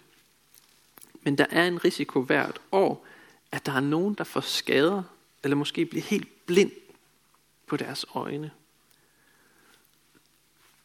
Men 1.23 1.39
der 1.39 1.47
er 1.51 1.67
en 1.67 1.85
risiko 1.85 2.23
hvert 2.23 2.61
år, 2.73 3.07
at 3.53 3.67
der 3.67 3.73
er 3.73 3.81
nogen, 3.81 4.15
der 4.15 4.25
får 4.25 4.41
skader, 4.41 5.03
eller 5.45 5.57
måske 5.57 5.87
bliver 5.87 6.03
helt 6.03 6.47
blind 6.47 6.71
på 7.67 7.77
deres 7.77 8.07
øjne. 8.15 8.51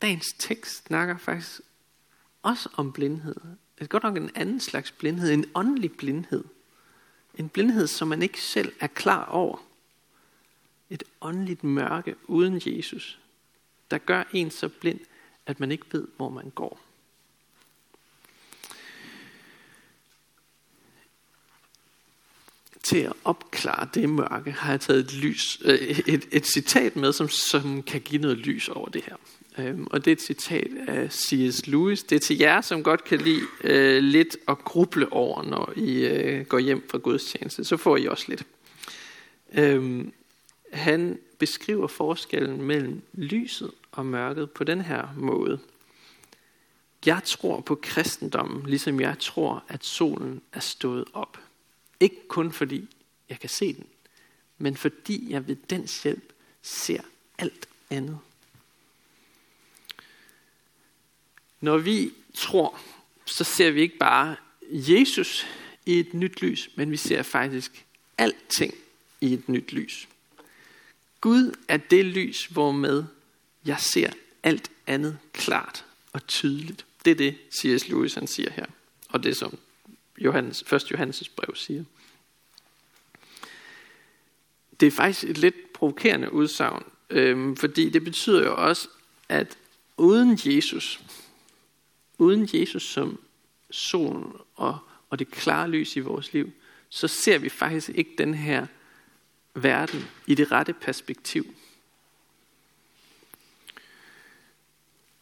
Dagens 0.02 0.34
tekst 0.38 0.86
snakker 0.88 1.18
faktisk 1.18 1.62
også 2.44 2.70
om 2.76 2.92
blindhed. 2.92 3.36
Det 3.78 3.84
er 3.84 3.88
godt 3.88 4.04
nok 4.04 4.18
en 4.18 4.32
anden 4.36 4.60
slags 4.60 4.92
blindhed, 4.92 5.34
en 5.34 5.46
åndelig 5.56 5.92
blindhed. 5.98 6.44
En 7.36 7.50
blindhed, 7.50 7.88
som 7.88 8.08
man 8.08 8.22
ikke 8.22 8.42
selv 8.42 8.74
er 8.80 8.88
klar 8.88 9.26
over. 9.26 9.58
Et 10.90 11.04
åndeligt 11.22 11.64
mørke 11.64 12.16
uden 12.28 12.62
Jesus, 12.66 13.20
der 13.92 13.98
gør 13.98 14.24
en 14.34 14.52
så 14.52 14.70
blind, 14.70 15.00
at 15.46 15.60
man 15.60 15.72
ikke 15.72 15.86
ved, 15.92 16.08
hvor 16.18 16.30
man 16.30 16.50
går. 16.50 16.82
Til 22.84 22.98
at 22.98 23.14
opklare 23.24 23.90
det 23.94 24.10
mørke 24.10 24.52
har 24.52 24.72
jeg 24.72 24.82
taget 24.82 25.00
et, 25.00 25.14
lys, 25.14 25.62
øh, 25.66 25.80
et, 26.08 26.28
et 26.32 26.46
citat 26.46 26.96
med, 26.96 27.14
som, 27.14 27.30
som 27.30 27.84
kan 27.84 28.02
give 28.02 28.22
noget 28.22 28.38
lys 28.38 28.70
over 28.70 28.90
det 28.90 29.04
her. 29.06 29.16
Øhm, 29.60 29.88
og 29.92 30.06
det 30.06 30.12
er 30.12 30.16
et 30.16 30.22
citat 30.22 30.72
af 30.88 31.12
C.S. 31.12 31.68
Lewis. 31.68 32.04
Det 32.04 32.16
er 32.16 32.20
til 32.20 32.38
jer, 32.38 32.62
som 32.62 32.84
godt 32.84 33.04
kan 33.04 33.22
lide 33.22 33.42
øh, 33.64 34.04
lidt 34.04 34.38
at 34.48 34.58
gruble 34.58 35.14
over, 35.14 35.44
når 35.44 35.74
I 35.76 36.06
øh, 36.06 36.46
går 36.46 36.60
hjem 36.60 36.88
fra 36.90 36.98
gudstjeneste. 36.98 37.64
Så 37.64 37.78
får 37.78 37.98
I 37.98 38.08
også 38.08 38.26
lidt. 38.28 38.44
Øhm, 39.54 40.14
han 40.74 41.20
beskriver 41.38 41.88
forskellen 41.88 42.62
mellem 42.62 43.02
lyset 43.14 43.72
og 43.92 44.06
mørket 44.06 44.52
på 44.52 44.64
den 44.64 44.82
her 44.82 45.08
måde. 45.18 45.60
Jeg 47.06 47.22
tror 47.26 47.60
på 47.62 47.76
kristendommen, 47.76 48.70
ligesom 48.70 49.00
jeg 49.00 49.16
tror, 49.20 49.64
at 49.68 49.86
solen 49.86 50.42
er 50.54 50.60
stået 50.60 51.06
op. 51.14 51.40
Ikke 52.00 52.28
kun 52.28 52.52
fordi 52.52 52.88
jeg 53.30 53.40
kan 53.40 53.50
se 53.50 53.74
den, 53.74 53.86
men 54.58 54.78
fordi 54.78 55.28
jeg 55.30 55.48
ved 55.48 55.56
dens 55.56 56.04
hjælp 56.04 56.34
ser 56.62 57.02
alt 57.38 57.68
andet. 57.90 58.20
Når 61.62 61.78
vi 61.78 62.12
tror, 62.34 62.80
så 63.26 63.44
ser 63.44 63.72
vi 63.72 63.82
ikke 63.82 63.98
bare 63.98 64.36
Jesus 64.72 65.48
i 65.86 66.00
et 66.00 66.14
nyt 66.14 66.42
lys, 66.42 66.70
men 66.76 66.92
vi 66.92 66.98
ser 66.98 67.24
faktisk 67.24 67.86
alting 68.18 68.74
i 69.22 69.34
et 69.34 69.50
nyt 69.50 69.72
lys. 69.72 70.08
Gud 71.22 71.56
er 71.68 71.78
det 71.78 72.06
lys, 72.06 72.46
hvormed 72.46 73.04
jeg 73.66 73.80
ser 73.80 74.12
alt 74.44 74.72
andet 74.88 75.18
klart 75.34 75.86
og 76.14 76.28
tydeligt. 76.28 76.86
Det 77.06 77.12
er 77.12 77.16
det, 77.16 77.38
C.S. 77.52 77.88
Lewis 77.88 78.14
han 78.14 78.28
siger 78.28 78.52
her. 78.52 78.66
Og 79.10 79.24
det 79.24 79.38
som 79.38 79.58
Johannes, 80.18 80.62
1. 80.62 80.92
Johannes 80.92 81.30
brev 81.30 81.56
siger. 81.56 81.84
Det 84.80 84.88
er 84.88 84.92
faktisk 84.92 85.24
et 85.24 85.38
lidt 85.38 85.74
provokerende 85.74 86.34
udsagn, 86.34 86.84
øhm, 87.10 87.56
fordi 87.56 87.90
det 87.90 88.04
betyder 88.04 88.44
jo 88.44 88.56
også, 88.68 88.88
at 89.30 89.58
uden 89.98 90.40
Jesus, 90.46 91.02
uden 92.20 92.50
Jesus 92.54 92.84
som 92.84 93.20
solen 93.72 94.34
og, 94.56 94.78
og 95.10 95.20
det 95.20 95.32
klare 95.32 95.70
lys 95.70 95.96
i 95.96 96.00
vores 96.00 96.34
liv, 96.34 96.52
så 96.90 97.08
ser 97.08 97.38
vi 97.38 97.50
faktisk 97.50 97.90
ikke 97.90 98.12
den 98.18 98.34
her 98.34 98.68
verden 99.54 100.08
i 100.28 100.36
det 100.36 100.52
rette 100.52 100.74
perspektiv. 100.74 101.56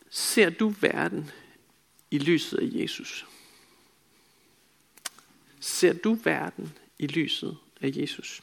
Ser 0.10 0.50
du 0.50 0.70
verden 0.70 1.32
i 2.12 2.18
lyset 2.18 2.58
af 2.58 2.70
Jesus? 2.72 3.26
Ser 5.60 5.94
du 5.94 6.14
verden 6.14 6.74
i 7.00 7.08
lyset 7.08 7.58
af 7.82 7.92
Jesus? 7.96 8.42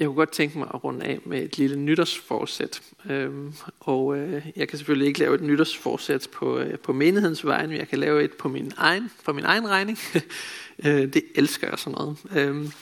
Jeg 0.00 0.06
kunne 0.06 0.16
godt 0.16 0.32
tænke 0.32 0.58
mig 0.58 0.68
at 0.74 0.84
runde 0.84 1.04
af 1.04 1.18
med 1.24 1.42
et 1.42 1.58
lille 1.58 1.76
nytårsforsæt. 1.76 2.82
Øhm, 3.10 3.54
og 3.80 4.18
øh, 4.18 4.46
jeg 4.56 4.68
kan 4.68 4.78
selvfølgelig 4.78 5.08
ikke 5.08 5.18
lave 5.18 5.34
et 5.34 5.40
nytårsforsæt 5.40 6.28
på, 6.32 6.58
øh, 6.58 6.78
på 6.78 6.92
menighedens 6.92 7.46
vegne, 7.46 7.68
men 7.68 7.78
jeg 7.78 7.88
kan 7.88 7.98
lave 7.98 8.24
et 8.24 8.32
på 8.32 8.48
min 8.48 8.72
egen, 8.76 9.10
for 9.22 9.32
min 9.32 9.44
egen 9.44 9.68
regning. 9.68 9.98
øh, 10.84 11.12
det 11.12 11.22
elsker 11.34 11.68
jeg 11.68 11.78
sådan 11.78 11.98
noget. 11.98 12.16
Øhm, 12.36 12.72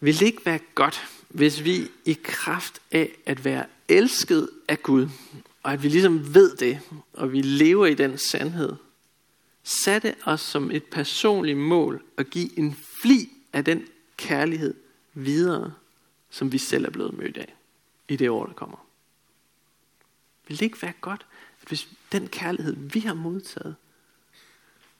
vil 0.00 0.20
det 0.20 0.26
ikke 0.26 0.46
være 0.46 0.58
godt, 0.74 1.08
hvis 1.28 1.64
vi 1.64 1.88
i 2.04 2.18
kraft 2.22 2.80
af 2.90 3.08
at 3.26 3.44
være 3.44 3.64
elsket 3.88 4.48
af 4.68 4.82
Gud, 4.82 5.08
og 5.62 5.72
at 5.72 5.82
vi 5.82 5.88
ligesom 5.88 6.34
ved 6.34 6.56
det, 6.56 6.80
og 7.12 7.32
vi 7.32 7.42
lever 7.42 7.86
i 7.86 7.94
den 7.94 8.18
sandhed, 8.18 8.72
satte 9.64 10.14
os 10.24 10.40
som 10.40 10.70
et 10.70 10.84
personligt 10.84 11.58
mål 11.58 12.02
at 12.16 12.30
give 12.30 12.58
en 12.58 12.76
fli 13.02 13.28
af 13.52 13.64
den 13.64 13.86
kærlighed 14.16 14.74
videre 15.14 15.72
som 16.32 16.52
vi 16.52 16.58
selv 16.58 16.84
er 16.84 16.90
blevet 16.90 17.14
mødt 17.14 17.36
af 17.36 17.54
i 18.08 18.16
det 18.16 18.30
år, 18.30 18.46
der 18.46 18.52
kommer. 18.52 18.86
Vil 20.48 20.58
det 20.58 20.64
ikke 20.64 20.82
være 20.82 20.92
godt, 21.00 21.26
at 21.62 21.68
hvis 21.68 21.88
den 22.12 22.28
kærlighed, 22.28 22.76
vi 22.76 23.00
har 23.00 23.14
modtaget, 23.14 23.76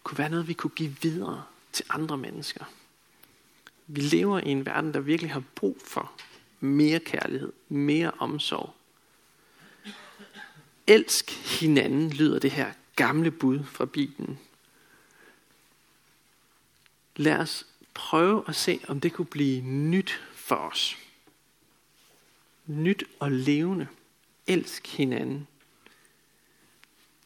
kunne 0.03 0.19
være 0.19 0.29
noget, 0.29 0.49
vi 0.49 0.53
kunne 0.53 0.71
give 0.71 0.97
videre 1.03 1.45
til 1.73 1.85
andre 1.91 2.19
mennesker? 2.19 2.65
Vi 3.87 4.01
lever 4.01 4.39
i 4.39 4.49
en 4.49 4.67
verden, 4.67 4.95
der 4.95 5.01
virkelig 5.01 5.33
har 5.33 5.43
brug 5.55 5.79
for 5.85 6.13
mere 6.61 7.01
kærlighed, 7.01 7.53
mere 7.69 8.13
omsorg. 8.19 8.75
Elsk 10.87 11.31
hinanden, 11.61 12.11
lyder 12.11 12.39
det 12.39 12.51
her 12.51 12.73
gamle 12.97 13.31
bud 13.31 13.65
fra 13.65 13.85
Bibelen. 13.85 14.39
Lad 17.17 17.37
os 17.37 17.67
prøve 17.95 18.45
at 18.49 18.57
se, 18.57 18.81
om 18.89 19.01
det 19.01 19.13
kunne 19.13 19.27
blive 19.27 19.61
nyt 19.63 20.23
for 20.35 20.57
os 20.57 21.02
nyt 22.67 23.05
og 23.19 23.33
levende. 23.33 23.87
Elsk 24.47 24.87
hinanden. 24.87 25.47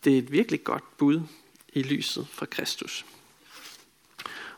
Det 0.04 0.14
er 0.14 0.18
et 0.18 0.32
virkelig 0.32 0.64
godt 0.64 0.98
bud 0.98 1.20
i 1.72 1.82
lyset 1.82 2.28
fra 2.28 2.46
Kristus. 2.46 3.06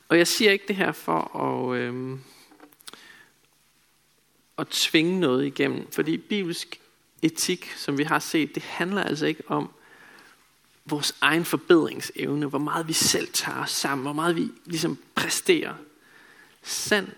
Og 0.09 0.19
jeg 0.19 0.27
siger 0.27 0.53
ikke 0.53 0.69
det 0.69 0.77
her 0.77 0.93
for 0.93 1.37
at, 1.37 1.79
øh, 1.79 2.19
at 4.59 4.69
tvinge 4.69 5.21
noget 5.21 5.47
igennem, 5.47 5.93
fordi 5.93 6.17
bibelsk 6.17 6.81
etik, 7.23 7.73
som 7.77 7.99
vi 7.99 8.03
har 8.03 8.19
set, 8.19 8.55
det 8.55 8.63
handler 8.63 9.03
altså 9.03 9.27
ikke 9.27 9.43
om 9.47 9.71
vores 10.85 11.15
egen 11.21 11.45
forbedringsevne, 11.45 12.47
hvor 12.47 12.59
meget 12.59 12.89
vi 12.89 12.93
selv 12.93 13.29
tager 13.33 13.63
os 13.63 13.71
sammen, 13.71 14.05
hvor 14.05 14.13
meget 14.13 14.37
vi 14.37 14.49
ligesom 14.65 14.99
præsterer. 15.15 15.75
Sand 16.63 17.09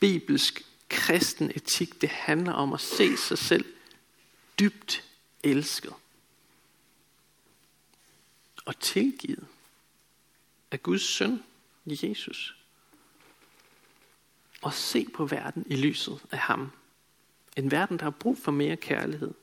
bibelsk 0.00 0.64
kristen 0.90 1.50
etik, 1.54 2.00
det 2.00 2.08
handler 2.08 2.52
om 2.52 2.72
at 2.72 2.80
se 2.80 3.16
sig 3.16 3.38
selv 3.38 3.64
dybt 4.58 5.04
elsket 5.44 5.92
og 8.64 8.80
tilgivet 8.80 9.46
af 10.70 10.82
Guds 10.82 11.02
søn, 11.02 11.42
Jesus. 11.86 12.56
Og 14.62 14.74
se 14.74 15.06
på 15.14 15.26
verden 15.26 15.64
i 15.66 15.76
lyset 15.76 16.20
af 16.30 16.38
ham. 16.38 16.70
En 17.56 17.70
verden, 17.70 17.98
der 17.98 18.04
har 18.04 18.10
brug 18.10 18.38
for 18.38 18.52
mere 18.52 18.76
kærlighed. 18.76 19.34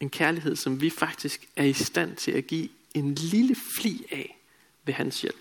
En 0.00 0.10
kærlighed, 0.10 0.56
som 0.56 0.80
vi 0.80 0.90
faktisk 0.90 1.48
er 1.56 1.64
i 1.64 1.72
stand 1.72 2.16
til 2.16 2.30
at 2.30 2.46
give 2.46 2.68
en 2.94 3.14
lille 3.14 3.56
fli 3.80 4.06
af 4.10 4.38
ved 4.84 4.94
hans 4.94 5.20
hjælp. 5.20 5.40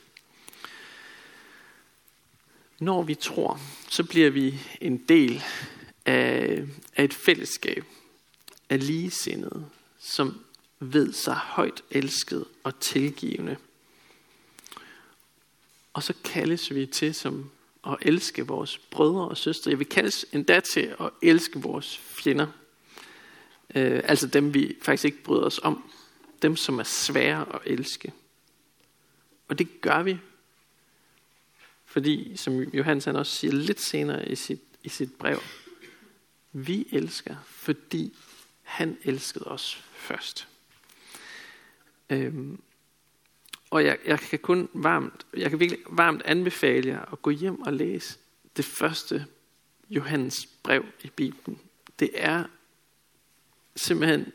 Når 2.79 3.03
vi 3.03 3.15
tror, 3.15 3.59
så 3.89 4.03
bliver 4.03 4.29
vi 4.29 4.59
en 4.81 4.97
del 4.97 5.43
af, 6.05 6.63
af 6.95 7.03
et 7.03 7.13
fællesskab 7.13 7.86
af 8.69 8.88
ligesindede, 8.88 9.65
som 9.99 10.39
ved 10.79 11.13
sig 11.13 11.36
højt 11.36 11.83
elsket 11.91 12.45
og 12.63 12.79
tilgivende. 12.79 13.57
Og 15.93 16.03
så 16.03 16.13
kaldes 16.23 16.75
vi 16.75 16.86
til 16.86 17.15
som 17.15 17.51
at 17.88 17.97
elske 18.01 18.47
vores 18.47 18.77
brødre 18.77 19.27
og 19.27 19.38
søstre. 19.38 19.71
Jeg 19.71 19.79
vil 19.79 19.89
kaldes 19.89 20.25
endda 20.31 20.59
til 20.59 20.95
at 20.99 21.09
elske 21.21 21.59
vores 21.59 21.97
fjender. 21.97 22.47
Øh, 23.75 24.01
altså 24.03 24.27
dem, 24.27 24.53
vi 24.53 24.75
faktisk 24.81 25.05
ikke 25.05 25.23
bryder 25.23 25.43
os 25.45 25.59
om. 25.63 25.91
Dem, 26.41 26.55
som 26.55 26.79
er 26.79 26.83
svære 26.83 27.55
at 27.55 27.62
elske. 27.65 28.13
Og 29.47 29.59
det 29.59 29.81
gør 29.81 30.03
vi, 30.03 30.17
fordi, 31.93 32.38
som 32.38 32.60
Johannes 32.60 33.06
han 33.06 33.15
også 33.15 33.36
siger 33.36 33.53
lidt 33.53 33.82
senere 33.82 34.29
i 34.29 34.36
sit, 34.36 34.62
i 34.84 34.89
sit 34.89 35.13
brev, 35.13 35.39
Vi 36.51 36.88
elsker, 36.91 37.36
fordi 37.45 38.15
han 38.62 38.97
elskede 39.03 39.45
os 39.45 39.84
først. 39.93 40.47
Øhm, 42.10 42.62
og 43.69 43.86
jeg, 43.86 43.97
jeg 44.06 44.19
kan 44.19 44.39
kun 44.39 44.69
varmt, 44.73 45.25
jeg 45.38 45.49
kan 45.49 45.60
virkelig 45.60 45.79
varmt 45.89 46.21
anbefale 46.25 46.89
jer 46.89 47.12
at 47.12 47.21
gå 47.21 47.29
hjem 47.29 47.62
og 47.62 47.73
læse 47.73 48.17
det 48.58 48.65
første 48.65 49.25
Johannes 49.89 50.45
brev 50.63 50.86
i 51.03 51.10
Bibelen. 51.10 51.60
Det 51.99 52.10
er 52.13 52.43
simpelthen, 53.75 54.32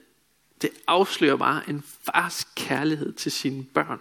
det 0.62 0.70
afslører 0.86 1.36
bare 1.36 1.68
en 1.68 1.82
fars 1.82 2.48
kærlighed 2.56 3.12
til 3.12 3.32
sine 3.32 3.64
børn. 3.64 4.00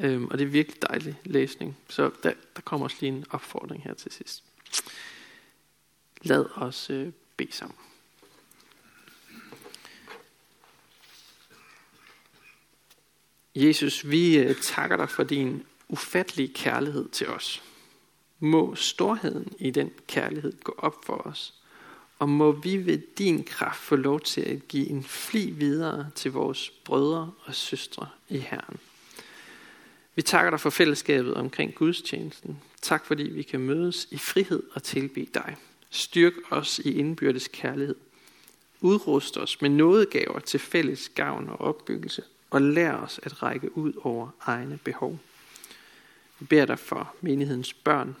Øhm, 0.00 0.26
og 0.26 0.38
det 0.38 0.44
er 0.44 0.48
virkelig 0.48 0.82
dejlig 0.82 1.20
læsning. 1.24 1.76
Så 1.88 2.10
der, 2.22 2.32
der 2.56 2.62
kommer 2.62 2.84
også 2.84 2.96
lige 3.00 3.12
en 3.12 3.24
opfordring 3.30 3.82
her 3.82 3.94
til 3.94 4.12
sidst. 4.12 4.44
Lad 6.22 6.44
os 6.56 6.90
øh, 6.90 7.12
bede 7.36 7.52
sammen. 7.52 7.76
Jesus, 13.54 14.08
vi 14.08 14.38
øh, 14.38 14.56
takker 14.62 14.96
dig 14.96 15.10
for 15.10 15.22
din 15.22 15.62
ufattelige 15.88 16.54
kærlighed 16.54 17.08
til 17.08 17.28
os. 17.28 17.62
Må 18.38 18.74
storheden 18.74 19.52
i 19.58 19.70
den 19.70 19.90
kærlighed 20.06 20.52
gå 20.64 20.74
op 20.78 21.04
for 21.04 21.16
os, 21.26 21.54
og 22.18 22.28
må 22.28 22.52
vi 22.52 22.86
ved 22.86 22.98
din 23.18 23.44
kraft 23.44 23.80
få 23.80 23.96
lov 23.96 24.20
til 24.20 24.40
at 24.40 24.68
give 24.68 24.88
en 24.88 25.04
fli 25.04 25.50
videre 25.50 26.10
til 26.14 26.32
vores 26.32 26.70
brødre 26.70 27.32
og 27.44 27.54
søstre 27.54 28.08
i 28.28 28.38
Herren. 28.38 28.78
Vi 30.14 30.22
takker 30.22 30.50
dig 30.50 30.60
for 30.60 30.70
fællesskabet 30.70 31.34
omkring 31.34 31.74
gudstjenesten. 31.74 32.60
Tak 32.82 33.06
fordi 33.06 33.22
vi 33.22 33.42
kan 33.42 33.60
mødes 33.60 34.08
i 34.10 34.18
frihed 34.18 34.62
og 34.72 34.82
tilbe 34.82 35.26
dig. 35.34 35.56
Styrk 35.90 36.32
os 36.50 36.78
i 36.78 36.98
indbyrdes 36.98 37.48
kærlighed. 37.52 37.94
Udrust 38.80 39.36
os 39.36 39.60
med 39.60 39.70
nådegaver 39.70 40.38
til 40.38 40.60
fælles 40.60 41.08
gavn 41.08 41.48
og 41.48 41.60
opbyggelse, 41.60 42.22
og 42.50 42.62
lær 42.62 42.92
os 42.92 43.20
at 43.22 43.42
række 43.42 43.78
ud 43.78 43.92
over 44.02 44.28
egne 44.40 44.78
behov. 44.84 45.18
Vi 46.38 46.46
beder 46.46 46.66
dig 46.66 46.78
for 46.78 47.14
menighedens 47.20 47.74
børn, 47.74 48.16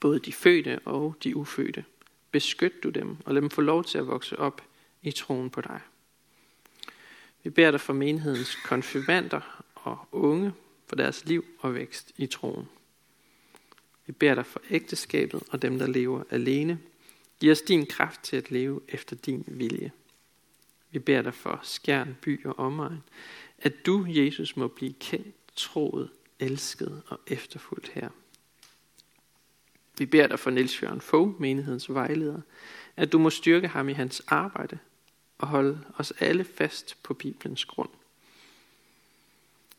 både 0.00 0.18
de 0.18 0.32
fødte 0.32 0.78
og 0.84 1.16
de 1.24 1.36
ufødte. 1.36 1.84
Beskyt 2.30 2.82
du 2.82 2.90
dem, 2.90 3.16
og 3.24 3.34
lad 3.34 3.42
dem 3.42 3.50
få 3.50 3.60
lov 3.60 3.84
til 3.84 3.98
at 3.98 4.06
vokse 4.06 4.38
op 4.38 4.62
i 5.02 5.10
troen 5.10 5.50
på 5.50 5.60
dig. 5.60 5.80
Vi 7.42 7.50
beder 7.50 7.70
dig 7.70 7.80
for 7.80 7.92
menighedens 7.92 8.54
konfirmander 8.54 9.57
og 9.88 10.08
unge 10.12 10.52
for 10.86 10.96
deres 10.96 11.24
liv 11.24 11.44
og 11.58 11.74
vækst 11.74 12.12
i 12.16 12.26
troen. 12.26 12.68
Vi 14.06 14.12
beder 14.12 14.34
dig 14.34 14.46
for 14.46 14.60
ægteskabet 14.70 15.42
og 15.50 15.62
dem, 15.62 15.78
der 15.78 15.86
lever 15.86 16.22
alene. 16.30 16.78
Giv 17.40 17.50
os 17.52 17.62
din 17.62 17.86
kraft 17.86 18.22
til 18.22 18.36
at 18.36 18.50
leve 18.50 18.80
efter 18.88 19.16
din 19.16 19.44
vilje. 19.46 19.92
Vi 20.90 20.98
beder 20.98 21.22
dig 21.22 21.34
for 21.34 21.60
skjern, 21.62 22.16
by 22.20 22.46
og 22.46 22.58
omegn, 22.58 23.02
at 23.58 23.86
du, 23.86 24.06
Jesus, 24.08 24.56
må 24.56 24.68
blive 24.68 24.92
kendt, 24.92 25.36
troet, 25.56 26.10
elsket 26.38 27.02
og 27.06 27.20
efterfuldt 27.26 27.88
her. 27.88 28.08
Vi 29.98 30.06
beder 30.06 30.26
dig 30.26 30.38
for 30.38 30.50
Niels 30.50 30.82
Jørgen 30.82 31.00
Fogh, 31.00 31.40
menighedens 31.40 31.94
vejleder, 31.94 32.40
at 32.96 33.12
du 33.12 33.18
må 33.18 33.30
styrke 33.30 33.68
ham 33.68 33.88
i 33.88 33.92
hans 33.92 34.22
arbejde 34.26 34.78
og 35.38 35.48
holde 35.48 35.80
os 35.96 36.12
alle 36.20 36.44
fast 36.44 36.96
på 37.02 37.14
Bibelens 37.14 37.64
grund. 37.64 37.90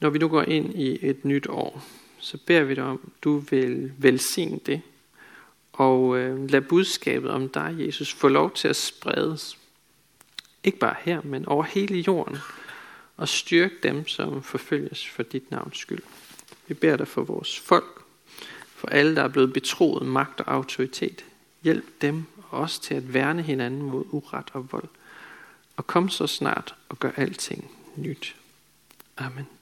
Når 0.00 0.10
vi 0.10 0.18
nu 0.18 0.28
går 0.28 0.42
ind 0.42 0.74
i 0.74 0.98
et 1.08 1.24
nyt 1.24 1.46
år, 1.48 1.82
så 2.18 2.38
beder 2.46 2.62
vi 2.62 2.74
dig 2.74 2.84
om, 2.84 3.12
du 3.22 3.38
vil 3.38 3.92
velsigne 3.98 4.60
det, 4.66 4.80
og 5.72 6.18
øh, 6.18 6.50
lad 6.50 6.60
budskabet 6.60 7.30
om 7.30 7.48
dig, 7.48 7.74
Jesus, 7.78 8.12
få 8.12 8.28
lov 8.28 8.54
til 8.54 8.68
at 8.68 8.76
spredes. 8.76 9.58
Ikke 10.64 10.78
bare 10.78 10.94
her, 11.00 11.20
men 11.24 11.46
over 11.46 11.64
hele 11.64 12.00
jorden, 12.00 12.36
og 13.16 13.28
styrk 13.28 13.70
dem, 13.82 14.06
som 14.06 14.42
forfølges 14.42 15.08
for 15.08 15.22
dit 15.22 15.50
navns 15.50 15.78
skyld. 15.78 16.02
Vi 16.68 16.74
beder 16.74 16.96
dig 16.96 17.08
for 17.08 17.22
vores 17.22 17.60
folk, 17.60 18.02
for 18.68 18.88
alle, 18.88 19.16
der 19.16 19.22
er 19.22 19.28
blevet 19.28 19.52
betroet 19.52 20.06
magt 20.06 20.40
og 20.40 20.54
autoritet. 20.54 21.24
Hjælp 21.62 22.02
dem 22.02 22.24
og 22.50 22.60
os 22.60 22.78
til 22.78 22.94
at 22.94 23.14
værne 23.14 23.42
hinanden 23.42 23.82
mod 23.82 24.04
uret 24.10 24.46
og 24.52 24.72
vold. 24.72 24.88
Og 25.76 25.86
kom 25.86 26.08
så 26.08 26.26
snart 26.26 26.74
og 26.88 26.98
gør 26.98 27.10
alting 27.16 27.70
nyt. 27.96 28.36
Amen. 29.16 29.57